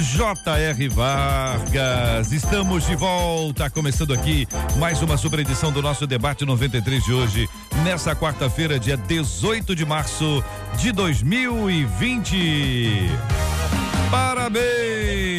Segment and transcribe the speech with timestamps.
[0.00, 0.88] J.R.
[0.88, 2.32] Vargas.
[2.32, 7.48] Estamos de volta, começando aqui mais uma super edição do nosso debate 93 de hoje,
[7.82, 10.44] nessa quarta-feira, dia 18 de março
[10.78, 13.10] de 2020.
[14.10, 15.37] Parabéns!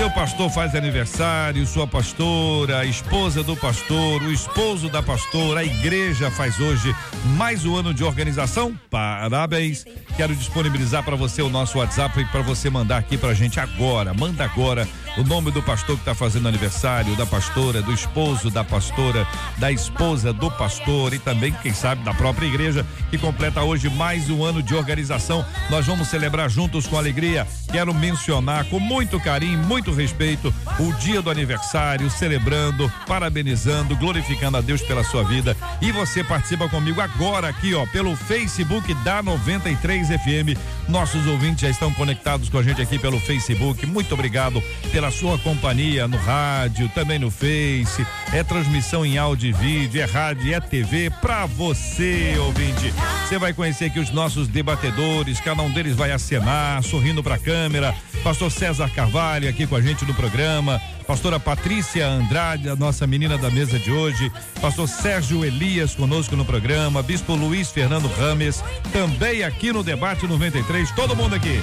[0.00, 5.62] Seu pastor faz aniversário, sua pastora, a esposa do pastor, o esposo da pastora, a
[5.62, 6.96] igreja faz hoje
[7.36, 8.74] mais um ano de organização.
[8.88, 9.84] Parabéns.
[10.16, 14.14] Quero disponibilizar para você o nosso WhatsApp para você mandar aqui pra gente agora.
[14.14, 18.62] Manda agora o nome do pastor que está fazendo aniversário, da pastora, do esposo da
[18.62, 19.26] pastora,
[19.58, 24.30] da esposa do pastor e também, quem sabe, da própria igreja que completa hoje mais
[24.30, 25.44] um ano de organização.
[25.68, 27.46] Nós vamos celebrar juntos com alegria.
[27.70, 34.60] Quero mencionar com muito carinho, muito respeito o dia do aniversário, celebrando, parabenizando, glorificando a
[34.60, 35.56] Deus pela sua vida.
[35.80, 40.58] E você participa comigo agora aqui, ó, pelo Facebook da 93 FM.
[40.88, 43.86] Nossos ouvintes já estão conectados com a gente aqui pelo Facebook.
[43.86, 48.04] Muito obrigado pela sua companhia no rádio, também no Face.
[48.32, 52.92] É transmissão em áudio e vídeo, é rádio, é TV para você, ouvinte.
[53.28, 57.38] Você vai conhecer aqui os nossos debatedores, cada um deles vai acenar, sorrindo para a
[57.38, 57.94] câmera.
[58.22, 60.80] Pastor César Carvalho aqui com a gente no programa.
[61.06, 64.30] Pastora Patrícia Andrade, a nossa menina da mesa de hoje.
[64.60, 67.02] Pastor Sérgio Elias conosco no programa.
[67.02, 68.62] Bispo Luiz Fernando Rames,
[68.92, 70.90] também aqui no Debate 93.
[70.92, 71.60] Todo mundo aqui.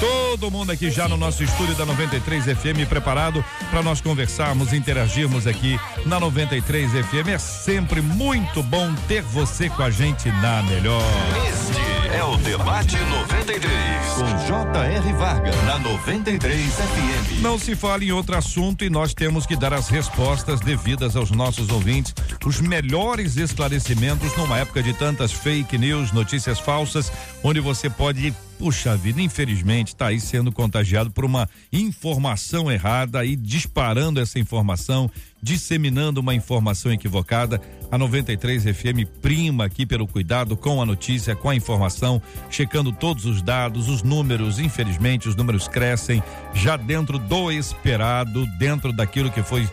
[0.00, 5.46] Todo mundo aqui já no nosso estúdio da 93 FM preparado para nós conversarmos, interagirmos
[5.46, 7.28] aqui na 93 FM.
[7.28, 11.02] É sempre muito bom ter você com a gente na melhor.
[11.48, 13.70] Este é o Debate 93
[14.16, 15.12] com J.R.
[15.12, 17.40] Vargas na 93 FM.
[17.40, 21.30] Não se fala em outro assunto e nós temos que dar as respostas devidas aos
[21.30, 27.12] nossos ouvintes, os melhores esclarecimentos numa época de tantas fake news, notícias falsas,
[27.42, 33.34] onde você pode Puxa vida, infelizmente está aí sendo contagiado por uma informação errada e
[33.34, 35.10] disparando essa informação,
[35.42, 37.58] disseminando uma informação equivocada.
[37.90, 43.24] A 93 FM prima aqui pelo cuidado com a notícia, com a informação, checando todos
[43.24, 44.58] os dados, os números.
[44.58, 46.22] Infelizmente, os números crescem
[46.52, 49.66] já dentro do esperado, dentro daquilo que foi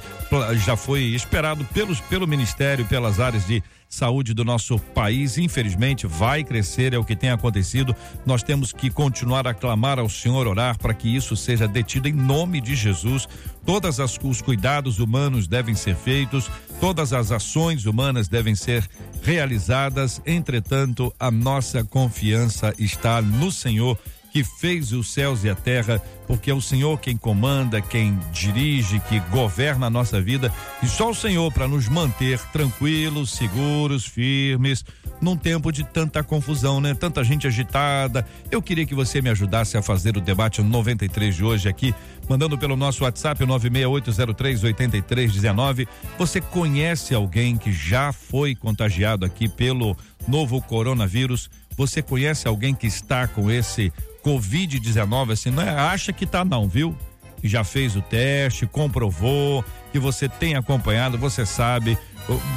[0.65, 5.37] já foi esperado pelos pelo Ministério, pelas áreas de saúde do nosso país.
[5.37, 7.95] Infelizmente, vai crescer, é o que tem acontecido.
[8.25, 12.13] Nós temos que continuar a clamar ao Senhor, orar para que isso seja detido em
[12.13, 13.27] nome de Jesus.
[13.65, 16.49] Todas as os cuidados humanos devem ser feitos,
[16.79, 18.87] todas as ações humanas devem ser
[19.21, 20.21] realizadas.
[20.25, 23.97] Entretanto, a nossa confiança está no Senhor
[24.31, 28.99] que fez os céus e a terra, porque é o Senhor quem comanda, quem dirige,
[29.01, 34.85] que governa a nossa vida, e só o Senhor para nos manter tranquilos, seguros, firmes,
[35.21, 36.93] num tempo de tanta confusão, né?
[36.93, 38.23] Tanta gente agitada.
[38.51, 41.95] Eu queria que você me ajudasse a fazer o debate 93 de hoje aqui,
[42.29, 45.87] mandando pelo nosso WhatsApp 968038319.
[46.17, 51.49] Você conhece alguém que já foi contagiado aqui pelo novo coronavírus?
[51.75, 53.91] Você conhece alguém que está com esse
[54.27, 56.93] Covid-19, assim, não é, acha que tá não, viu?
[57.41, 61.97] Já fez o teste, comprovou, que você tem acompanhado, você sabe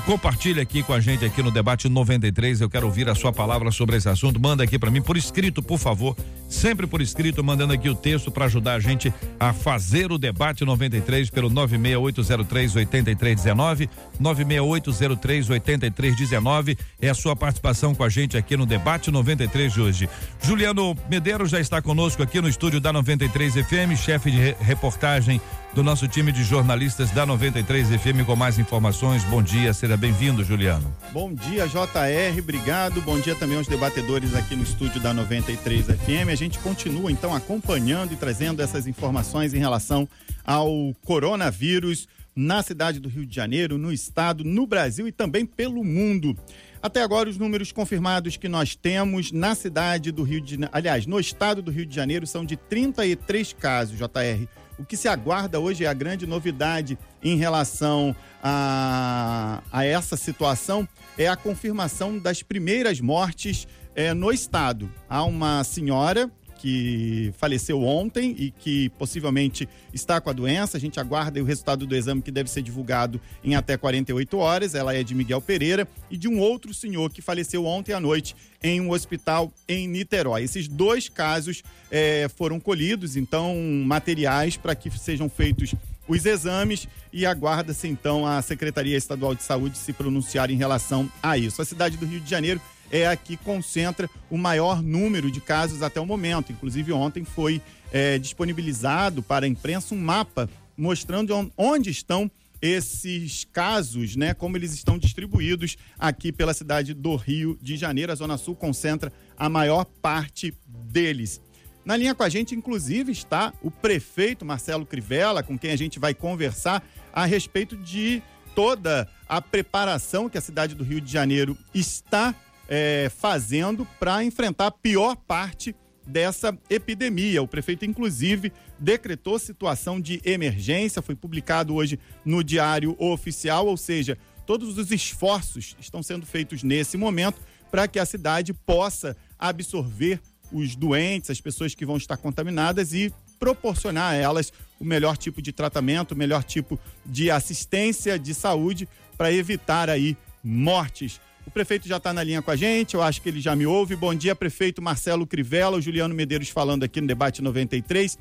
[0.04, 2.60] Compartilhe aqui com a gente aqui no debate 93.
[2.60, 4.40] Eu quero ouvir a sua palavra sobre esse assunto.
[4.40, 6.16] Manda aqui para mim por escrito, por favor.
[6.48, 10.64] Sempre por escrito, mandando aqui o texto para ajudar a gente a fazer o debate
[10.64, 13.88] 93 pelo 96803 8319.
[14.18, 20.08] 96803 8319 é a sua participação com a gente aqui no debate 93 de hoje.
[20.42, 25.40] Juliano Medeiros já está conosco aqui no estúdio da 93 FM, chefe de reportagem
[25.74, 29.22] do nosso time de jornalistas da 93 FM com mais informações.
[29.24, 30.94] Bom dia, seja bem-vindo, Juliano.
[31.12, 33.00] Bom dia, JR, obrigado.
[33.02, 36.30] Bom dia também aos debatedores aqui no estúdio da 93 FM.
[36.30, 40.08] A gente continua então acompanhando e trazendo essas informações em relação
[40.44, 45.84] ao coronavírus na cidade do Rio de Janeiro, no estado, no Brasil e também pelo
[45.84, 46.36] mundo.
[46.82, 51.20] Até agora, os números confirmados que nós temos na cidade do Rio de aliás, no
[51.20, 54.48] estado do Rio de Janeiro, são de 33 casos, JR.
[54.80, 60.88] O que se aguarda hoje é a grande novidade em relação a, a essa situação
[61.18, 64.90] é a confirmação das primeiras mortes é, no estado.
[65.06, 66.30] Há uma senhora
[66.60, 70.76] que faleceu ontem e que possivelmente está com a doença.
[70.76, 74.74] A gente aguarda o resultado do exame que deve ser divulgado em até 48 horas.
[74.74, 78.36] Ela é de Miguel Pereira e de um outro senhor que faleceu ontem à noite
[78.62, 80.42] em um hospital em Niterói.
[80.42, 85.74] Esses dois casos é, foram colhidos, então, materiais para que sejam feitos
[86.06, 91.38] os exames e aguarda-se então a Secretaria Estadual de Saúde se pronunciar em relação a
[91.38, 91.62] isso.
[91.62, 95.82] A cidade do Rio de Janeiro é a que concentra o maior número de casos
[95.82, 96.52] até o momento.
[96.52, 97.60] Inclusive, ontem foi
[97.92, 102.30] é, disponibilizado para a imprensa um mapa mostrando onde estão
[102.62, 108.12] esses casos, né, como eles estão distribuídos aqui pela cidade do Rio de Janeiro.
[108.12, 111.40] A Zona Sul concentra a maior parte deles.
[111.84, 115.98] Na linha com a gente, inclusive, está o prefeito Marcelo Crivella, com quem a gente
[115.98, 118.22] vai conversar a respeito de
[118.54, 122.34] toda a preparação que a cidade do Rio de Janeiro está
[122.70, 125.74] é, fazendo para enfrentar a pior parte
[126.06, 127.42] dessa epidemia.
[127.42, 134.16] O prefeito, inclusive, decretou situação de emergência, foi publicado hoje no Diário Oficial, ou seja,
[134.46, 137.40] todos os esforços estão sendo feitos nesse momento
[137.70, 140.20] para que a cidade possa absorver
[140.52, 145.40] os doentes, as pessoas que vão estar contaminadas e proporcionar a elas o melhor tipo
[145.40, 151.20] de tratamento, o melhor tipo de assistência de saúde para evitar aí mortes.
[151.46, 153.66] O prefeito já está na linha com a gente, eu acho que ele já me
[153.66, 153.96] ouve.
[153.96, 158.18] Bom dia, prefeito Marcelo Crivella, o Juliano Medeiros falando aqui no debate 93.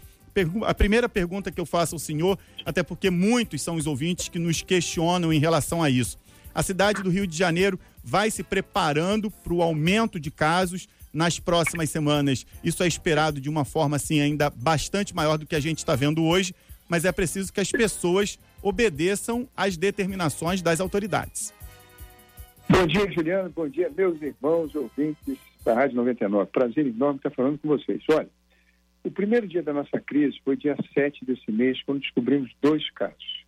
[0.66, 4.40] A primeira pergunta que eu faço ao senhor, até porque muitos são os ouvintes que
[4.40, 6.18] nos questionam em relação a isso.
[6.56, 11.40] A cidade do Rio de Janeiro vai se preparando para o aumento de casos nas
[11.40, 12.46] próximas semanas.
[12.64, 15.96] Isso é esperado de uma forma assim ainda bastante maior do que a gente está
[15.96, 16.56] vendo hoje,
[16.88, 21.54] mas é preciso que as pessoas obedeçam às determinações das autoridades.
[22.72, 23.50] Bom dia, Juliano.
[23.50, 26.52] Bom dia, meus irmãos ouvintes da Rádio 99.
[26.52, 28.02] Prazer enorme estar falando com vocês.
[28.12, 28.30] Olha,
[29.04, 33.44] o primeiro dia da nossa crise foi dia 7 desse mês, quando descobrimos dois casos.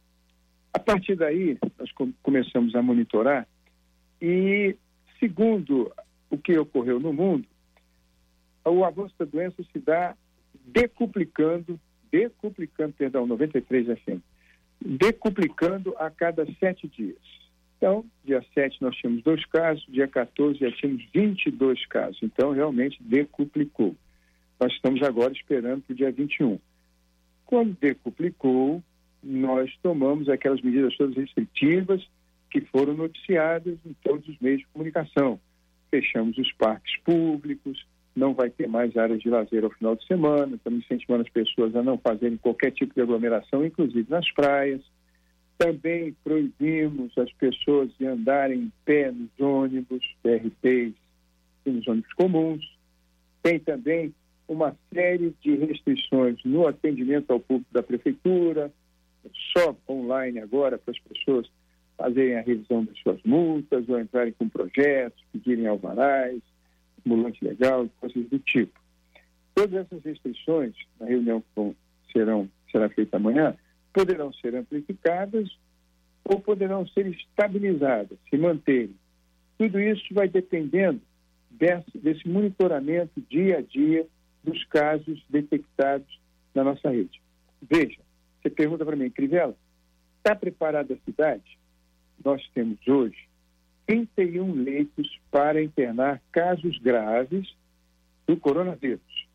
[0.73, 1.91] A partir daí, nós
[2.23, 3.47] começamos a monitorar
[4.19, 4.75] e,
[5.19, 5.93] segundo
[6.29, 7.47] o que ocorreu no mundo,
[8.65, 10.15] o avanço da doença se dá
[10.65, 11.79] decuplicando,
[12.11, 14.19] decuplicando, perdão, 93 FM,
[14.83, 17.40] decuplicando a cada sete dias.
[17.81, 22.19] Então, dia 7 nós tínhamos dois casos, dia 14 já tínhamos 22 casos.
[22.21, 23.95] Então, realmente decuplicou.
[24.59, 26.59] Nós estamos agora esperando para o dia 21.
[27.43, 28.83] Quando decuplicou,
[29.23, 32.07] nós tomamos aquelas medidas todas restritivas
[32.51, 35.39] que foram noticiadas em todos os meios de comunicação.
[35.89, 37.83] Fechamos os parques públicos,
[38.15, 41.75] não vai ter mais áreas de lazer ao final de semana, estamos incentivando as pessoas
[41.75, 44.83] a não fazerem qualquer tipo de aglomeração, inclusive nas praias.
[45.61, 50.95] Também proibimos as pessoas de andarem em pé nos ônibus, BRTs
[51.63, 52.77] e nos ônibus comuns.
[53.43, 54.11] Tem também
[54.47, 58.73] uma série de restrições no atendimento ao público da prefeitura,
[59.55, 61.47] só online agora para as pessoas
[61.95, 66.41] fazerem a revisão das suas multas ou entrarem com projetos, pedirem alvarás,
[66.97, 68.81] estimulante legal, coisas do tipo.
[69.53, 71.75] Todas essas restrições, na reunião que
[72.11, 73.55] serão, será feita amanhã,
[73.93, 75.49] poderão ser amplificadas
[76.23, 78.95] ou poderão ser estabilizadas, se manterem.
[79.57, 81.01] Tudo isso vai dependendo
[81.49, 84.07] desse, desse monitoramento dia a dia
[84.43, 86.19] dos casos detectados
[86.53, 87.21] na nossa rede.
[87.61, 87.99] Veja,
[88.41, 89.55] você pergunta para mim, Crivella,
[90.17, 91.57] está preparada a cidade?
[92.23, 93.27] Nós temos hoje
[93.85, 97.53] 31 leitos para internar casos graves
[98.25, 99.27] do coronavírus.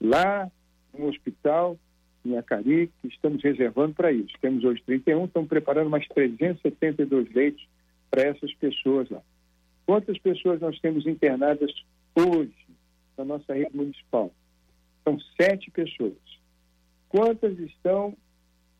[0.00, 0.50] Lá
[0.92, 1.78] no hospital,
[2.24, 4.32] em Acari, estamos reservando para isso.
[4.40, 7.66] Temos hoje 31, estamos preparando mais 372 leitos
[8.10, 9.20] para essas pessoas lá.
[9.86, 11.70] Quantas pessoas nós temos internadas
[12.14, 12.54] hoje
[13.16, 14.32] na nossa rede municipal?
[15.04, 16.12] São sete pessoas.
[17.08, 18.16] Quantas estão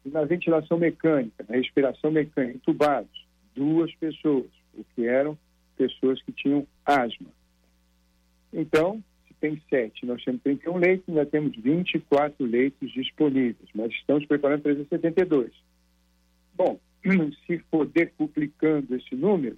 [0.05, 3.27] na ventilação mecânica, na respiração mecânica, entubados?
[3.55, 5.37] Duas pessoas o que eram
[5.77, 7.29] pessoas que tinham asma.
[8.53, 9.03] Então,
[9.43, 15.51] tem sete, nós temos 31 leitos, ainda temos 24 leitos disponíveis, mas estamos preparando 372.
[16.55, 16.79] Bom,
[17.45, 19.57] se for decuplicando esse número,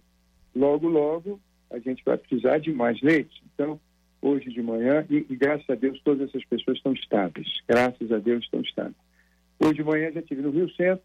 [0.57, 1.39] logo, logo,
[1.71, 3.39] a gente vai precisar de mais leitos.
[3.53, 3.79] Então,
[4.23, 7.47] hoje de manhã, e, e, graças a Deus todas essas pessoas estão estáveis.
[7.69, 8.97] Graças a Deus estão estáveis.
[9.61, 11.05] Hoje de manhã já estive no Rio Centro,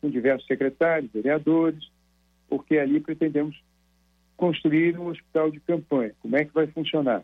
[0.00, 1.90] com diversos secretários, vereadores,
[2.48, 3.62] porque ali pretendemos
[4.34, 6.14] construir um hospital de campanha.
[6.22, 7.22] Como é que vai funcionar?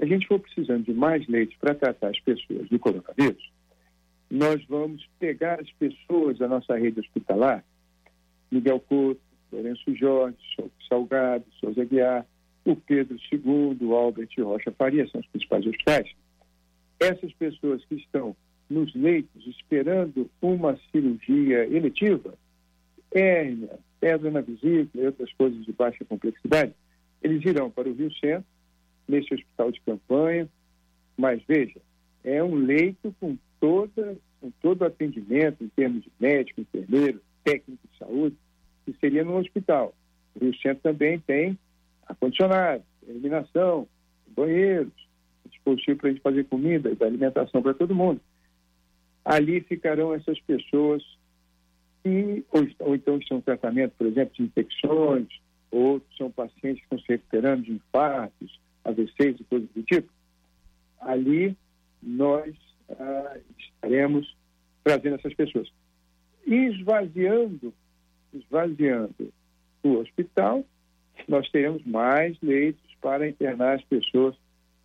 [0.00, 3.52] A gente for precisando de mais leitos para tratar as pessoas do coronavírus,
[4.30, 7.62] nós vamos pegar as pessoas da nossa rede hospitalar,
[8.50, 9.20] Miguel Couto,
[9.52, 10.38] Lourenço Jorge,
[10.88, 12.24] Salgado, Souza Guiar,
[12.64, 16.10] o Pedro II, o Albert Rocha Faria, são os principais hospitais,
[16.98, 18.34] essas pessoas que estão
[18.70, 22.34] nos leitos esperando uma cirurgia eletiva,
[23.12, 26.72] hérnia, pedra na vesícula e outras coisas de baixa complexidade,
[27.22, 28.46] eles irão para o Rio Centro,
[29.10, 30.48] nesse hospital de campanha,
[31.16, 31.80] mas veja,
[32.24, 37.86] é um leito com, toda, com todo o atendimento em termos de médico, enfermeiro, técnico
[37.90, 38.36] de saúde,
[38.84, 39.94] que seria no hospital.
[40.34, 41.58] O Rio Centro também tem
[42.06, 43.86] ar-condicionado, iluminação,
[44.28, 44.92] banheiros,
[45.48, 48.20] dispositivo para a gente fazer comida alimentação para todo mundo.
[49.24, 51.02] Ali ficarão essas pessoas
[52.02, 55.28] que, ou, ou então estão em tratamento, por exemplo, de infecções,
[55.70, 60.10] outros são pacientes que estão se recuperando de infartos, AVCs e coisas do tipo.
[61.00, 61.56] Ali
[62.02, 62.54] nós
[62.90, 64.36] ah, estaremos
[64.84, 65.70] trazendo essas pessoas.
[66.46, 67.72] Esvaziando,
[68.32, 69.32] esvaziando
[69.82, 70.64] o hospital,
[71.28, 74.34] nós teremos mais leitos para internar as pessoas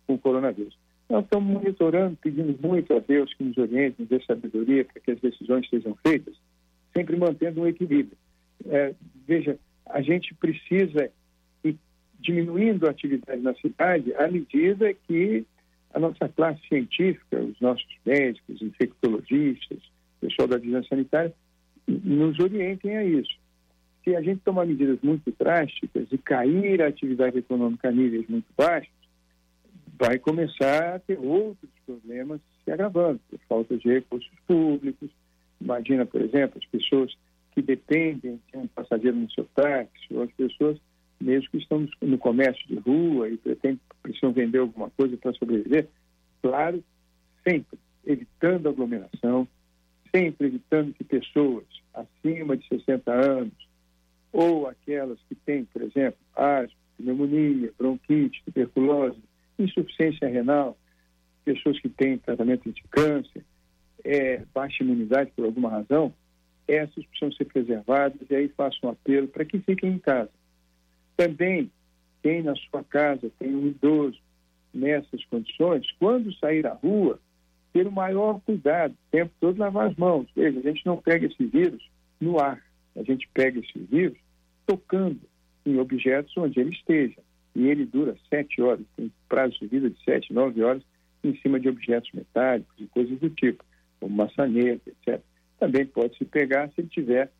[0.06, 0.76] com coronavírus.
[1.08, 5.10] Nós estamos monitorando, pedindo muito a Deus que nos oriente, nos dê sabedoria para que
[5.12, 6.34] as decisões sejam feitas,
[6.94, 8.16] sempre mantendo um equilíbrio.
[8.66, 8.94] É,
[9.26, 11.10] veja, a gente precisa
[12.26, 15.46] diminuindo a atividade na cidade à medida que
[15.94, 19.78] a nossa classe científica, os nossos médicos, infectologistas,
[20.20, 21.32] pessoal da vigilância sanitária,
[21.86, 23.38] nos orientem a isso.
[24.04, 28.46] Se a gente tomar medidas muito drásticas e cair a atividade econômica a níveis muito
[28.56, 28.92] baixos,
[29.98, 35.08] vai começar a ter outros problemas se agravando, por falta de recursos públicos.
[35.60, 37.16] Imagina, por exemplo, as pessoas
[37.52, 40.78] que dependem de um passageiro no seu táxi, ou as pessoas
[41.20, 45.88] mesmo que estão no comércio de rua e pretendem, precisam vender alguma coisa para sobreviver.
[46.42, 46.82] Claro,
[47.46, 49.48] sempre evitando aglomeração,
[50.14, 53.68] sempre evitando que pessoas acima de 60 anos
[54.32, 59.18] ou aquelas que têm, por exemplo, asma, pneumonia, bronquite, tuberculose,
[59.58, 60.76] insuficiência renal,
[61.44, 63.44] pessoas que têm tratamento de câncer,
[64.04, 66.12] é, baixa imunidade por alguma razão,
[66.68, 70.30] essas precisam ser preservadas e aí faço um apelo para que fiquem em casa.
[71.16, 71.70] Também,
[72.22, 74.18] quem na sua casa tem um idoso
[74.72, 77.18] nessas condições, quando sair à rua,
[77.72, 80.26] ter o maior cuidado, o tempo todo lavar as mãos.
[80.34, 81.82] Veja, a gente não pega esse vírus
[82.20, 82.62] no ar,
[82.94, 84.18] a gente pega esse vírus
[84.66, 85.20] tocando
[85.64, 87.20] em objetos onde ele esteja
[87.54, 90.82] e ele dura sete horas, tem prazo de vida de sete, nove horas
[91.24, 93.64] em cima de objetos metálicos e coisas do tipo,
[93.98, 95.20] como maçaneta, etc.
[95.58, 97.32] Também pode se pegar se ele tiver,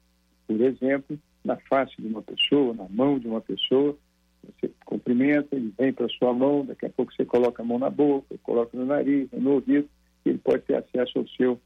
[0.46, 3.96] por exemplo, na face de uma pessoa, na mão de uma pessoa,
[4.42, 7.90] você cumprimenta, ele vem para sua mão, daqui a pouco você coloca a mão na
[7.90, 9.88] boca, coloca no nariz, no ouvido,
[10.24, 11.60] ele pode ter acesso ao seu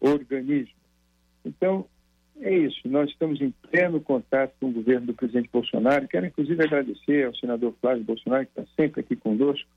[0.00, 0.74] organismo.
[1.44, 1.86] Então,
[2.40, 2.80] é isso.
[2.86, 6.08] Nós estamos em pleno contato com o governo do presidente Bolsonaro.
[6.08, 9.68] Quero, inclusive, agradecer ao senador Flávio Bolsonaro, que está sempre aqui conosco.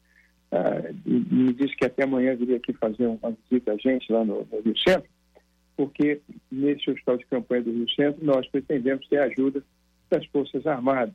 [0.51, 4.23] Ah, e me disse que até amanhã viria aqui fazer uma visita a gente lá
[4.23, 5.09] no, no, Rio Centro,
[5.77, 6.19] porque
[6.51, 9.63] nesse hospital de campanha do Rio Centro nós pretendemos ter ajuda
[10.09, 11.13] das Forças Armadas,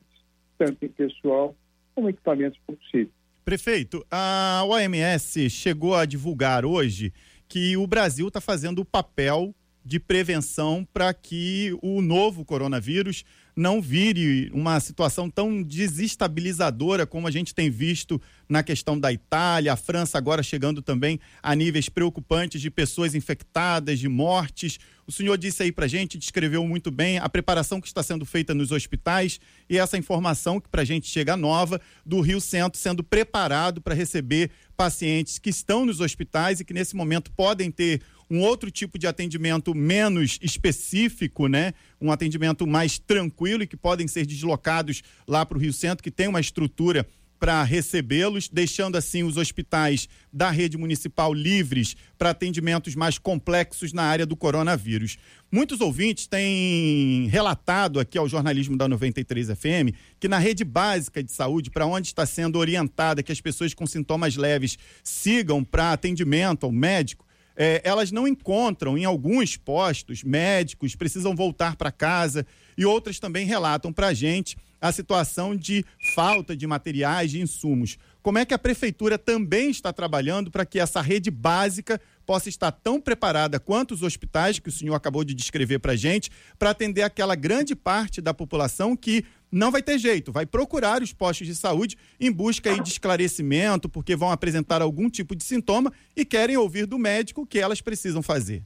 [0.57, 1.53] tanto em pessoal
[1.93, 3.11] como equipamentos possíveis.
[3.43, 7.13] Prefeito, a OMS chegou a divulgar hoje
[7.47, 9.53] que o Brasil está fazendo o papel
[9.85, 13.23] de prevenção para que o novo coronavírus
[13.55, 19.73] não vire uma situação tão desestabilizadora como a gente tem visto na questão da Itália,
[19.73, 24.79] a França agora chegando também a níveis preocupantes de pessoas infectadas, de mortes.
[25.05, 28.25] O senhor disse aí para a gente, descreveu muito bem a preparação que está sendo
[28.25, 32.79] feita nos hospitais e essa informação que para a gente chega nova do Rio Centro
[32.79, 38.01] sendo preparado para receber pacientes que estão nos hospitais e que nesse momento podem ter
[38.33, 41.73] um outro tipo de atendimento menos específico, né?
[42.01, 46.09] Um atendimento mais tranquilo e que podem ser deslocados lá para o Rio Centro, que
[46.09, 47.07] tem uma estrutura
[47.39, 54.03] para recebê-los, deixando assim os hospitais da rede municipal livres para atendimentos mais complexos na
[54.03, 55.17] área do coronavírus.
[55.51, 61.31] Muitos ouvintes têm relatado aqui ao jornalismo da 93 FM que na rede básica de
[61.31, 66.65] saúde, para onde está sendo orientada que as pessoas com sintomas leves sigam para atendimento
[66.65, 67.25] ao médico,
[67.55, 72.45] é, elas não encontram em alguns postos médicos, precisam voltar para casa
[72.77, 77.97] e outras também relatam para a gente a situação de falta de materiais, de insumos.
[78.21, 82.71] Como é que a prefeitura também está trabalhando para que essa rede básica possa estar
[82.71, 86.69] tão preparada quanto os hospitais que o senhor acabou de descrever para a gente, para
[86.69, 91.45] atender aquela grande parte da população que não vai ter jeito, vai procurar os postos
[91.45, 96.57] de saúde em busca de esclarecimento, porque vão apresentar algum tipo de sintoma e querem
[96.57, 98.63] ouvir do médico o que elas precisam fazer.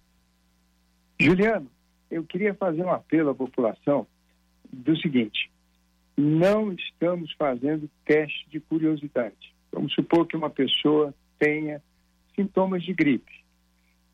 [1.19, 1.69] Juliano,
[2.09, 4.07] eu queria fazer um apelo à população
[4.71, 5.51] do seguinte:
[6.15, 9.53] não estamos fazendo teste de curiosidade.
[9.71, 11.81] Vamos supor que uma pessoa tenha
[12.35, 13.43] sintomas de gripe,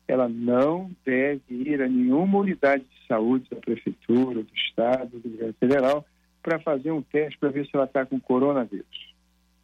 [0.06, 5.54] ela não deve ir a nenhuma unidade de saúde da prefeitura, do estado, do governo
[5.58, 6.06] federal
[6.42, 9.14] para fazer um teste para ver se ela está com coronavírus.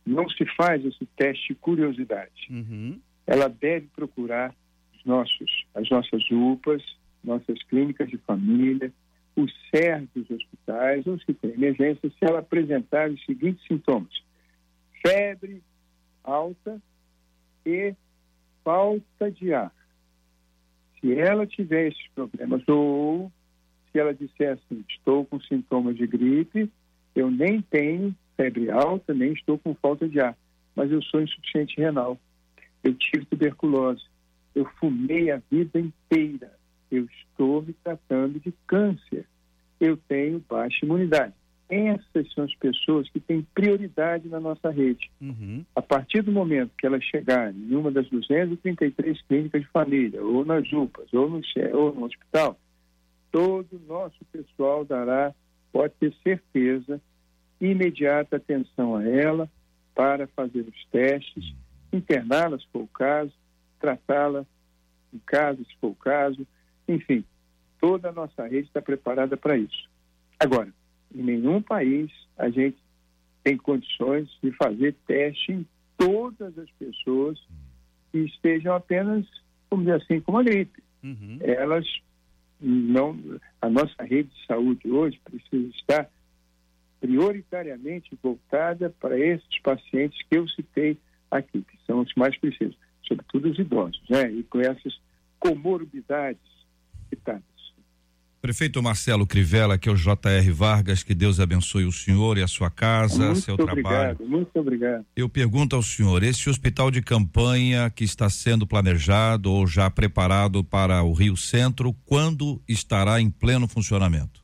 [0.06, 2.49] Não se faz esse teste de curiosidade.
[2.50, 2.99] Uhum.
[3.26, 4.54] Ela deve procurar
[4.94, 6.82] os nossos, as nossas UPAs,
[7.23, 8.90] nossas clínicas de família,
[9.37, 14.12] os CERs dos hospitais, os que têm emergência, se ela apresentar os seguintes sintomas:
[15.06, 15.62] febre
[16.25, 16.80] alta
[17.64, 17.94] e
[18.64, 19.73] falta de ar.
[21.00, 23.33] Se ela tiver esses problemas, ou
[23.90, 26.71] se ela disser assim, estou com sintomas de gripe,
[27.14, 30.37] eu nem tenho febre alta, nem estou com falta de ar,
[30.75, 32.19] mas eu sou insuficiente renal,
[32.83, 34.04] eu tive tuberculose,
[34.54, 36.52] eu fumei a vida inteira,
[36.90, 39.26] eu estou me tratando de câncer,
[39.80, 41.35] eu tenho baixa imunidade.
[41.71, 45.09] Essas são as pessoas que têm prioridade na nossa rede.
[45.21, 45.65] Uhum.
[45.77, 50.45] A partir do momento que elas chegarem em uma das 233 clínicas de família, ou
[50.45, 51.41] nas UPAs, ou no,
[51.73, 52.59] ou no hospital,
[53.31, 55.33] todo o nosso pessoal dará,
[55.73, 57.00] pode ter certeza,
[57.61, 59.49] imediata atenção a ela
[59.95, 61.55] para fazer os testes,
[61.93, 63.33] interná-la se for o caso,
[63.79, 64.45] tratá-la
[65.15, 66.45] em casa se for o caso,
[66.89, 67.25] enfim,
[67.81, 69.89] toda a nossa rede está preparada para isso.
[70.39, 70.73] Agora,
[71.14, 72.76] em nenhum país a gente
[73.43, 77.38] tem condições de fazer teste em todas as pessoas
[78.11, 79.26] que estejam apenas,
[79.71, 80.83] vamos dizer assim, com a gripe.
[81.02, 81.38] Uhum.
[81.40, 81.87] Elas
[82.61, 83.19] não,
[83.61, 86.11] a nossa rede de saúde hoje precisa estar
[87.00, 90.99] prioritariamente voltada para esses pacientes que eu citei
[91.31, 92.76] aqui, que são os mais precisos,
[93.07, 94.31] sobretudo os idosos, né?
[94.31, 95.00] E com essas
[95.38, 96.50] comorbidades.
[98.40, 102.48] Prefeito Marcelo Crivella, que é o JR Vargas, que Deus abençoe o senhor e a
[102.48, 104.18] sua casa, muito seu obrigado, trabalho.
[104.31, 105.05] Muito obrigado.
[105.14, 110.64] Eu pergunto ao senhor, esse hospital de campanha que está sendo planejado ou já preparado
[110.64, 114.40] para o Rio Centro, quando estará em pleno funcionamento?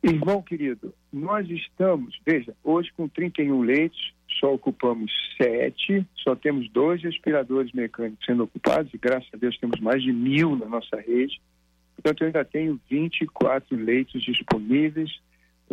[0.00, 7.02] Irmão querido, nós estamos, veja, hoje com 31 leitos, só ocupamos sete, só temos dois
[7.02, 11.40] respiradores mecânicos sendo ocupados, e graças a Deus temos mais de mil na nossa rede.
[12.02, 15.10] Portanto, eu ainda tenho 24 leitos disponíveis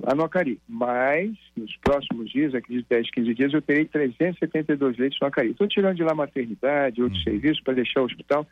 [0.01, 0.59] lá no Acari.
[0.67, 5.51] Mas, nos próximos dias, aqui de 10, 15 dias, eu terei 372 leitos no Acari.
[5.51, 7.31] Estou tirando de lá maternidade, outros Uhum.
[7.31, 8.45] serviços, para deixar o hospital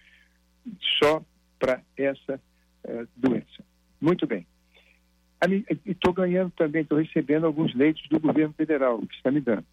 [1.03, 1.21] só
[1.59, 2.39] para essa
[2.87, 3.63] eh, doença.
[3.99, 4.45] Muito bem.
[5.85, 9.65] Estou ganhando também, estou recebendo alguns leitos do governo federal, que está me dando.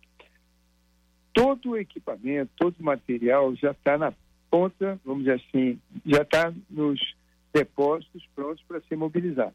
[1.33, 4.13] Todo o equipamento, todo o material já está na
[4.51, 7.01] ponta, vamos dizer assim, já está nos
[7.53, 9.55] depósitos prontos para ser mobilizado.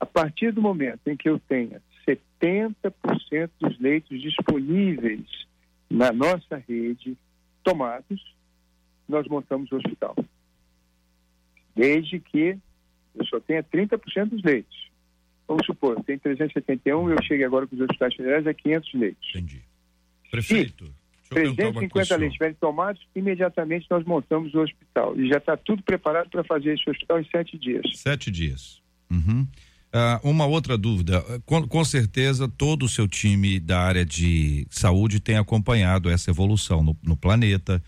[0.00, 5.26] A partir do momento em que eu tenha 70% dos leitos disponíveis
[5.90, 7.16] na nossa rede
[7.64, 8.34] tomados,
[9.08, 10.14] nós montamos o hospital.
[11.74, 12.58] Desde que
[13.14, 14.88] eu só tenha 30% dos leitos.
[15.46, 19.28] Vamos supor, tenho 371 eu chego agora com os hospitais federais a 500 leitos.
[19.30, 19.62] Entendi.
[20.30, 20.94] Prefeito,
[21.30, 22.18] deixa eu perguntar uma coisa 350 pro senhor.
[22.20, 25.18] leitos estiverem tomados, imediatamente nós montamos o hospital.
[25.20, 27.82] E já está tudo preparado para fazer esse hospital em sete dias.
[27.94, 28.80] Sete dias.
[29.10, 29.46] Uhum.
[29.92, 35.18] Ah, uma outra dúvida, com, com certeza todo o seu time da área de saúde
[35.18, 37.82] tem acompanhado essa evolução no, no planeta,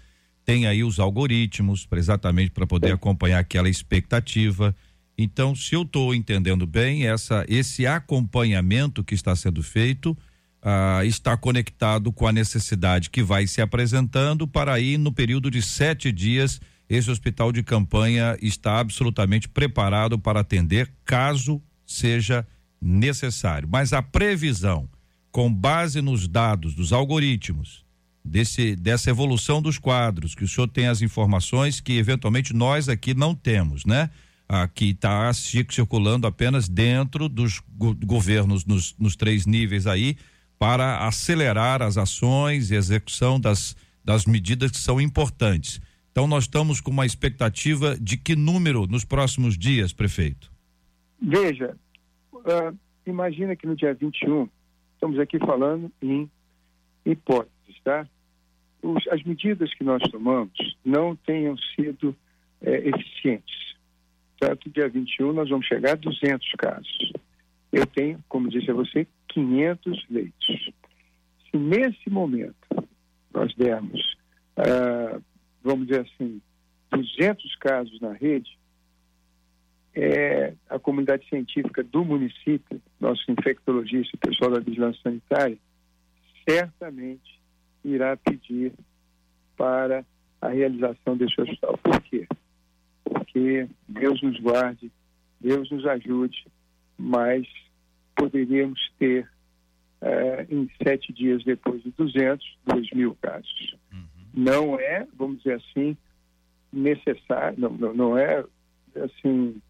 [0.44, 2.94] tem aí os algoritmos pra- exatamente para poder Sim.
[2.94, 4.74] acompanhar aquela expectativa.
[5.18, 10.16] Então, se eu estou entendendo bem, essa, esse acompanhamento que está sendo feito
[10.62, 15.62] ah, está conectado com a necessidade que vai se apresentando para aí no período de
[15.62, 22.44] sete dias esse hospital de campanha está absolutamente preparado para atender caso seja
[22.80, 23.68] necessário.
[23.70, 24.88] Mas a previsão,
[25.30, 27.84] com base nos dados, dos algoritmos,
[28.24, 33.14] desse, dessa evolução dos quadros, que o senhor tem as informações que eventualmente nós aqui
[33.14, 34.10] não temos, né?
[34.48, 40.16] Aqui está circulando apenas dentro dos go- governos nos, nos três níveis aí
[40.60, 45.80] para acelerar as ações e execução das, das medidas que são importantes.
[46.12, 50.52] Então nós estamos com uma expectativa de que número nos próximos dias, prefeito?
[51.18, 51.74] Veja,
[52.44, 52.74] ah,
[53.06, 54.46] imagina que no dia 21,
[54.96, 56.30] estamos aqui falando em
[57.06, 58.06] hipóteses, tá?
[58.82, 60.52] Os- as medidas que nós tomamos
[60.84, 62.14] não tenham sido
[62.60, 63.54] eh, eficientes.
[64.38, 67.12] Tanto dia 21 nós vamos chegar a 200 casos.
[67.72, 70.72] Eu tenho, como disse a você, 500 leitos.
[71.50, 72.54] Se nesse momento
[73.32, 74.16] nós dermos,
[74.56, 75.20] ah,
[75.62, 76.40] vamos dizer assim,
[76.90, 78.58] 200 casos na rede,
[79.94, 85.58] é, a comunidade científica do município, nosso infectologista e pessoal da vigilância sanitária,
[86.48, 87.40] certamente
[87.84, 88.72] irá pedir
[89.56, 90.04] para
[90.40, 91.76] a realização desse hospital.
[91.78, 92.26] Por quê?
[93.04, 94.90] Porque Deus nos guarde,
[95.40, 96.46] Deus nos ajude,
[96.96, 97.46] mas
[98.16, 99.28] poderíamos ter,
[100.00, 103.76] eh, em sete dias depois de 200, 2 mil casos.
[103.92, 104.04] Uhum.
[104.32, 105.96] Não é, vamos dizer assim,
[106.72, 108.44] necessário, não, não, não é
[108.96, 109.60] assim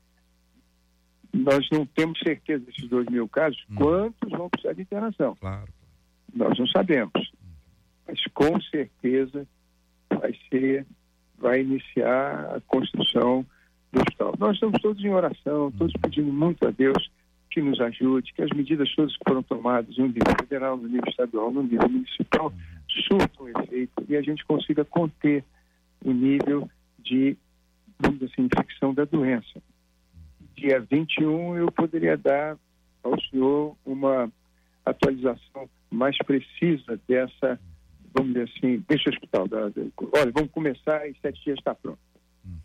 [1.33, 3.75] nós não temos certeza desses 2 mil casos, hum.
[3.77, 5.37] quantos vão precisar de internação.
[5.37, 5.73] Claro.
[6.35, 7.33] Nós não sabemos.
[8.07, 9.47] Mas com certeza
[10.11, 10.87] vai ser,
[11.39, 13.47] vai iniciar a construção
[13.93, 14.35] do hospital.
[14.39, 16.01] Nós estamos todos em oração, todos hum.
[16.03, 17.11] pedindo muito a Deus
[17.51, 21.09] que nos ajude, que as medidas todas que foram tomadas no nível federal, no nível
[21.09, 22.53] estadual, no nível municipal,
[23.09, 25.45] surtam efeito e a gente consiga conter
[26.05, 27.37] o nível de,
[27.99, 29.61] vamos assim, infecção da doença
[30.61, 32.59] dia 21 eu poderia dar
[33.03, 34.31] ao senhor uma
[34.85, 37.59] atualização mais precisa dessa,
[38.15, 39.49] vamos dizer assim, desse hospital.
[39.49, 39.83] Da, da,
[40.15, 41.99] olha, vamos começar e sete dias está pronto.
[42.45, 42.61] Uhum.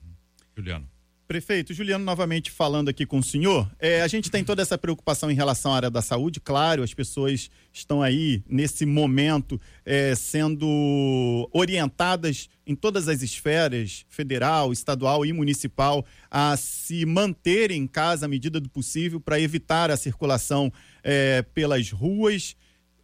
[0.58, 0.88] Juliano.
[1.28, 5.32] Prefeito, Juliano, novamente falando aqui com o senhor, é, a gente tem toda essa preocupação
[5.32, 11.50] em relação à área da saúde, claro, as pessoas estão aí nesse momento é, sendo
[11.52, 18.30] orientadas em todas as esferas, federal, estadual e municipal, a se manterem em casa à
[18.30, 20.72] medida do possível para evitar a circulação
[21.04, 22.56] é, pelas ruas.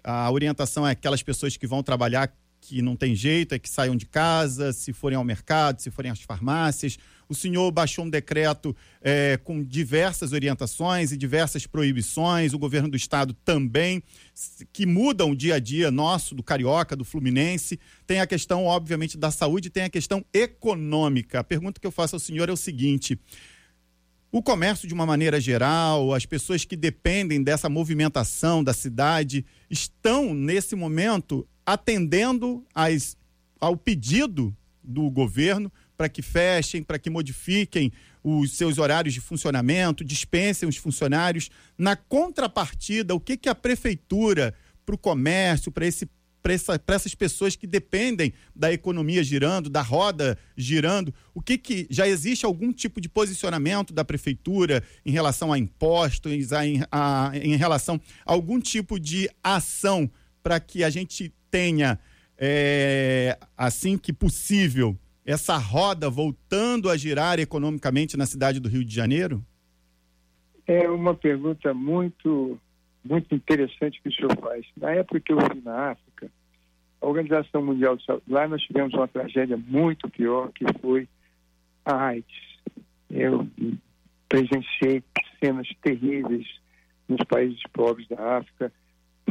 [0.03, 2.31] A orientação é aquelas pessoas que vão trabalhar
[2.61, 6.11] que não tem jeito, é que saiam de casa, se forem ao mercado, se forem
[6.11, 6.97] às farmácias
[7.31, 12.97] o senhor baixou um decreto é, com diversas orientações e diversas proibições, o governo do
[12.97, 14.03] estado também,
[14.73, 17.79] que mudam o dia a dia nosso, do carioca, do fluminense.
[18.05, 21.39] Tem a questão, obviamente, da saúde, tem a questão econômica.
[21.39, 23.17] A pergunta que eu faço ao senhor é o seguinte.
[24.29, 30.33] O comércio, de uma maneira geral, as pessoas que dependem dessa movimentação da cidade, estão,
[30.33, 32.65] nesse momento, atendendo
[33.59, 37.91] ao pedido do governo para que fechem, para que modifiquem
[38.23, 41.49] os seus horários de funcionamento, dispensem os funcionários.
[41.77, 44.53] Na contrapartida, o que, que a prefeitura,
[44.85, 46.09] para o comércio, para esse
[46.41, 51.87] para essa, essas pessoas que dependem da economia girando, da roda girando, o que, que
[51.89, 57.55] já existe algum tipo de posicionamento da prefeitura em relação a impostos, a, a, em
[57.55, 60.09] relação a algum tipo de ação
[60.41, 61.99] para que a gente tenha,
[62.37, 68.95] é, assim que possível, essa roda voltando a girar economicamente na cidade do Rio de
[68.95, 69.45] Janeiro?
[70.65, 72.57] É uma pergunta muito,
[73.03, 74.65] muito interessante que o senhor faz.
[74.77, 76.31] Na época que eu fui na África,
[77.01, 81.07] a Organização Mundial de Saúde, lá nós tivemos uma tragédia muito pior, que foi
[81.83, 82.61] a AIDS.
[83.09, 83.47] Eu
[84.29, 85.03] presenciei
[85.43, 86.47] cenas terríveis
[87.07, 88.71] nos países pobres da África,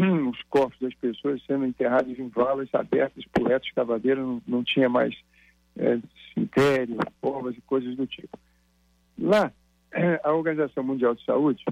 [0.31, 4.89] os corpos das pessoas sendo enterrados em valas abertas por retos escavadeiros, não, não tinha
[4.89, 5.15] mais
[5.77, 5.99] é,
[6.33, 6.97] cemitério,
[7.57, 8.39] e coisas do tipo.
[9.19, 9.53] Lá,
[10.25, 11.65] a Organização Mundial de Saúde,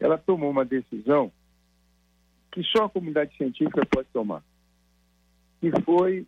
[0.00, 1.30] ela tomou uma decisão
[2.50, 4.42] que só a comunidade científica pode tomar,
[5.60, 6.26] que foi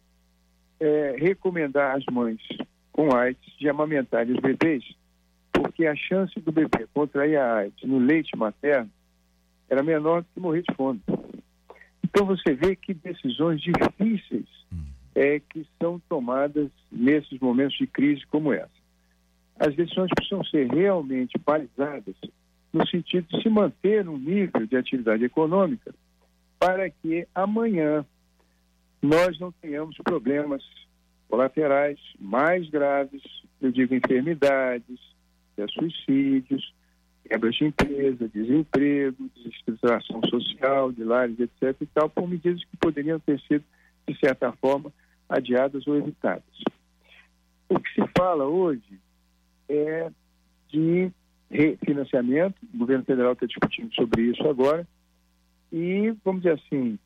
[0.79, 2.41] é, recomendar às mães
[2.93, 4.85] com AIDS de amamentarem os bebês,
[5.53, 8.91] porque a chance do bebê contrair a AIDS no leite materno
[9.71, 11.01] era menor do que morrer de fome.
[12.05, 14.49] Então você vê que decisões difíceis
[15.15, 18.69] é, que são tomadas nesses momentos de crise como essa.
[19.59, 22.17] As decisões precisam ser realmente balizadas
[22.73, 25.95] no sentido de se manter um nível de atividade econômica
[26.59, 28.05] para que amanhã
[29.01, 30.63] nós não tenhamos problemas
[31.29, 33.23] colaterais mais graves,
[33.61, 34.99] eu digo enfermidades,
[35.69, 36.73] suicídios,
[37.31, 41.77] quebras de empresa, desemprego, desestruturação social, de lares, etc.
[41.81, 43.65] e tal, por medidas que poderiam ter sido,
[44.09, 44.93] de certa forma,
[45.29, 46.43] adiadas ou evitadas.
[47.69, 48.99] O que se fala hoje
[49.69, 50.11] é
[50.69, 51.13] de
[51.49, 54.85] refinanciamento, o governo federal está discutindo sobre isso agora,
[55.73, 56.99] e, vamos dizer assim,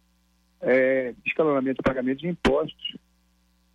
[0.62, 2.96] é, escalonamento de pagamento de impostos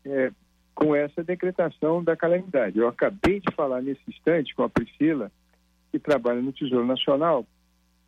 [0.04, 0.32] é,
[0.74, 2.80] com essa decretação da calamidade.
[2.80, 5.32] Eu acabei de falar nesse instante com a Priscila,
[5.92, 7.46] que trabalha no Tesouro Nacional,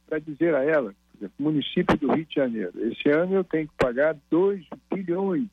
[0.07, 3.73] para dizer a ela, exemplo, município do Rio de Janeiro, esse ano eu tenho que
[3.77, 5.49] pagar 2 bilhões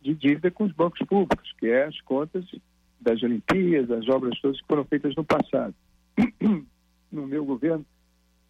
[0.00, 2.44] de dívida com os bancos públicos, que é as contas
[3.00, 5.74] das Olimpíadas, das obras todas que foram feitas no passado.
[7.12, 7.84] No meu governo,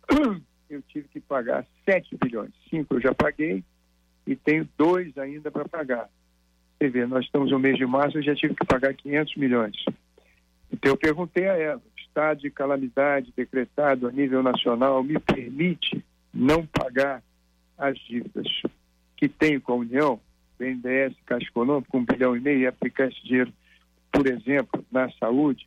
[0.70, 2.52] eu tive que pagar 7 bilhões.
[2.70, 3.64] 5 eu já paguei
[4.24, 6.08] e tenho dois ainda para pagar.
[6.78, 9.74] Você vê, nós estamos no mês de março, eu já tive que pagar 500 milhões.
[10.72, 16.66] Então eu perguntei a ela, estado de calamidade decretado a nível nacional me permite não
[16.66, 17.22] pagar
[17.78, 18.46] as dívidas
[19.16, 20.20] que tenho com a União?
[20.58, 23.52] BNDES, Caixa Econômica, um bilhão e meio, e aplicar esse dinheiro,
[24.12, 25.66] por exemplo, na saúde,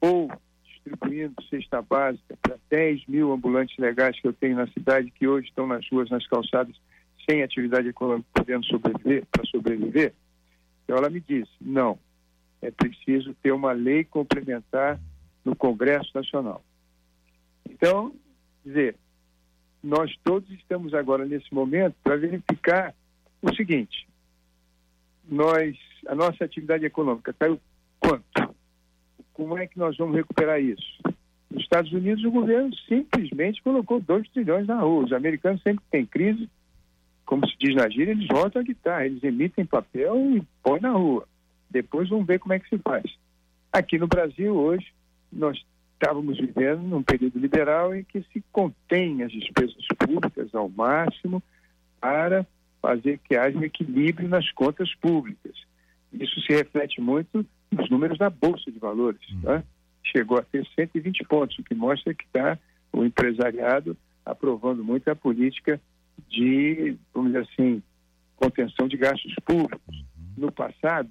[0.00, 0.32] ou
[0.64, 5.48] distribuindo cesta básica para 10 mil ambulantes legais que eu tenho na cidade, que hoje
[5.48, 6.74] estão nas ruas, nas calçadas,
[7.28, 10.12] sem atividade econômica, podendo sobreviver, para sobreviver.
[10.82, 11.98] Então ela me disse, não,
[12.60, 14.98] é preciso ter uma lei complementar
[15.44, 16.62] no Congresso Nacional.
[17.68, 18.14] Então,
[18.64, 18.96] dizer,
[19.82, 22.94] nós todos estamos agora nesse momento para verificar
[23.40, 24.06] o seguinte:
[25.28, 25.76] nós,
[26.06, 27.60] a nossa atividade econômica caiu
[27.98, 28.54] quanto?
[29.32, 31.00] Como é que nós vamos recuperar isso?
[31.50, 35.04] Nos Estados Unidos, o governo simplesmente colocou 2 trilhões na rua.
[35.04, 36.48] Os americanos sempre têm crise,
[37.26, 40.90] como se diz na gíria, eles voltam a guitarra, eles emitem papel e põem na
[40.90, 41.26] rua.
[41.70, 43.04] Depois vamos ver como é que se faz.
[43.72, 44.92] Aqui no Brasil, hoje,
[45.32, 45.58] nós
[45.94, 51.42] estávamos vivendo num período liberal em que se contém as despesas públicas ao máximo
[52.00, 52.46] para
[52.80, 55.54] fazer que haja um equilíbrio nas contas públicas.
[56.12, 59.20] Isso se reflete muito nos números da Bolsa de Valores.
[59.42, 59.62] Tá?
[60.04, 62.58] Chegou a ter 120 pontos, o que mostra que está
[62.92, 65.80] o empresariado aprovando muito a política
[66.28, 67.82] de, vamos dizer assim,
[68.36, 70.04] contenção de gastos públicos.
[70.36, 71.10] No passado,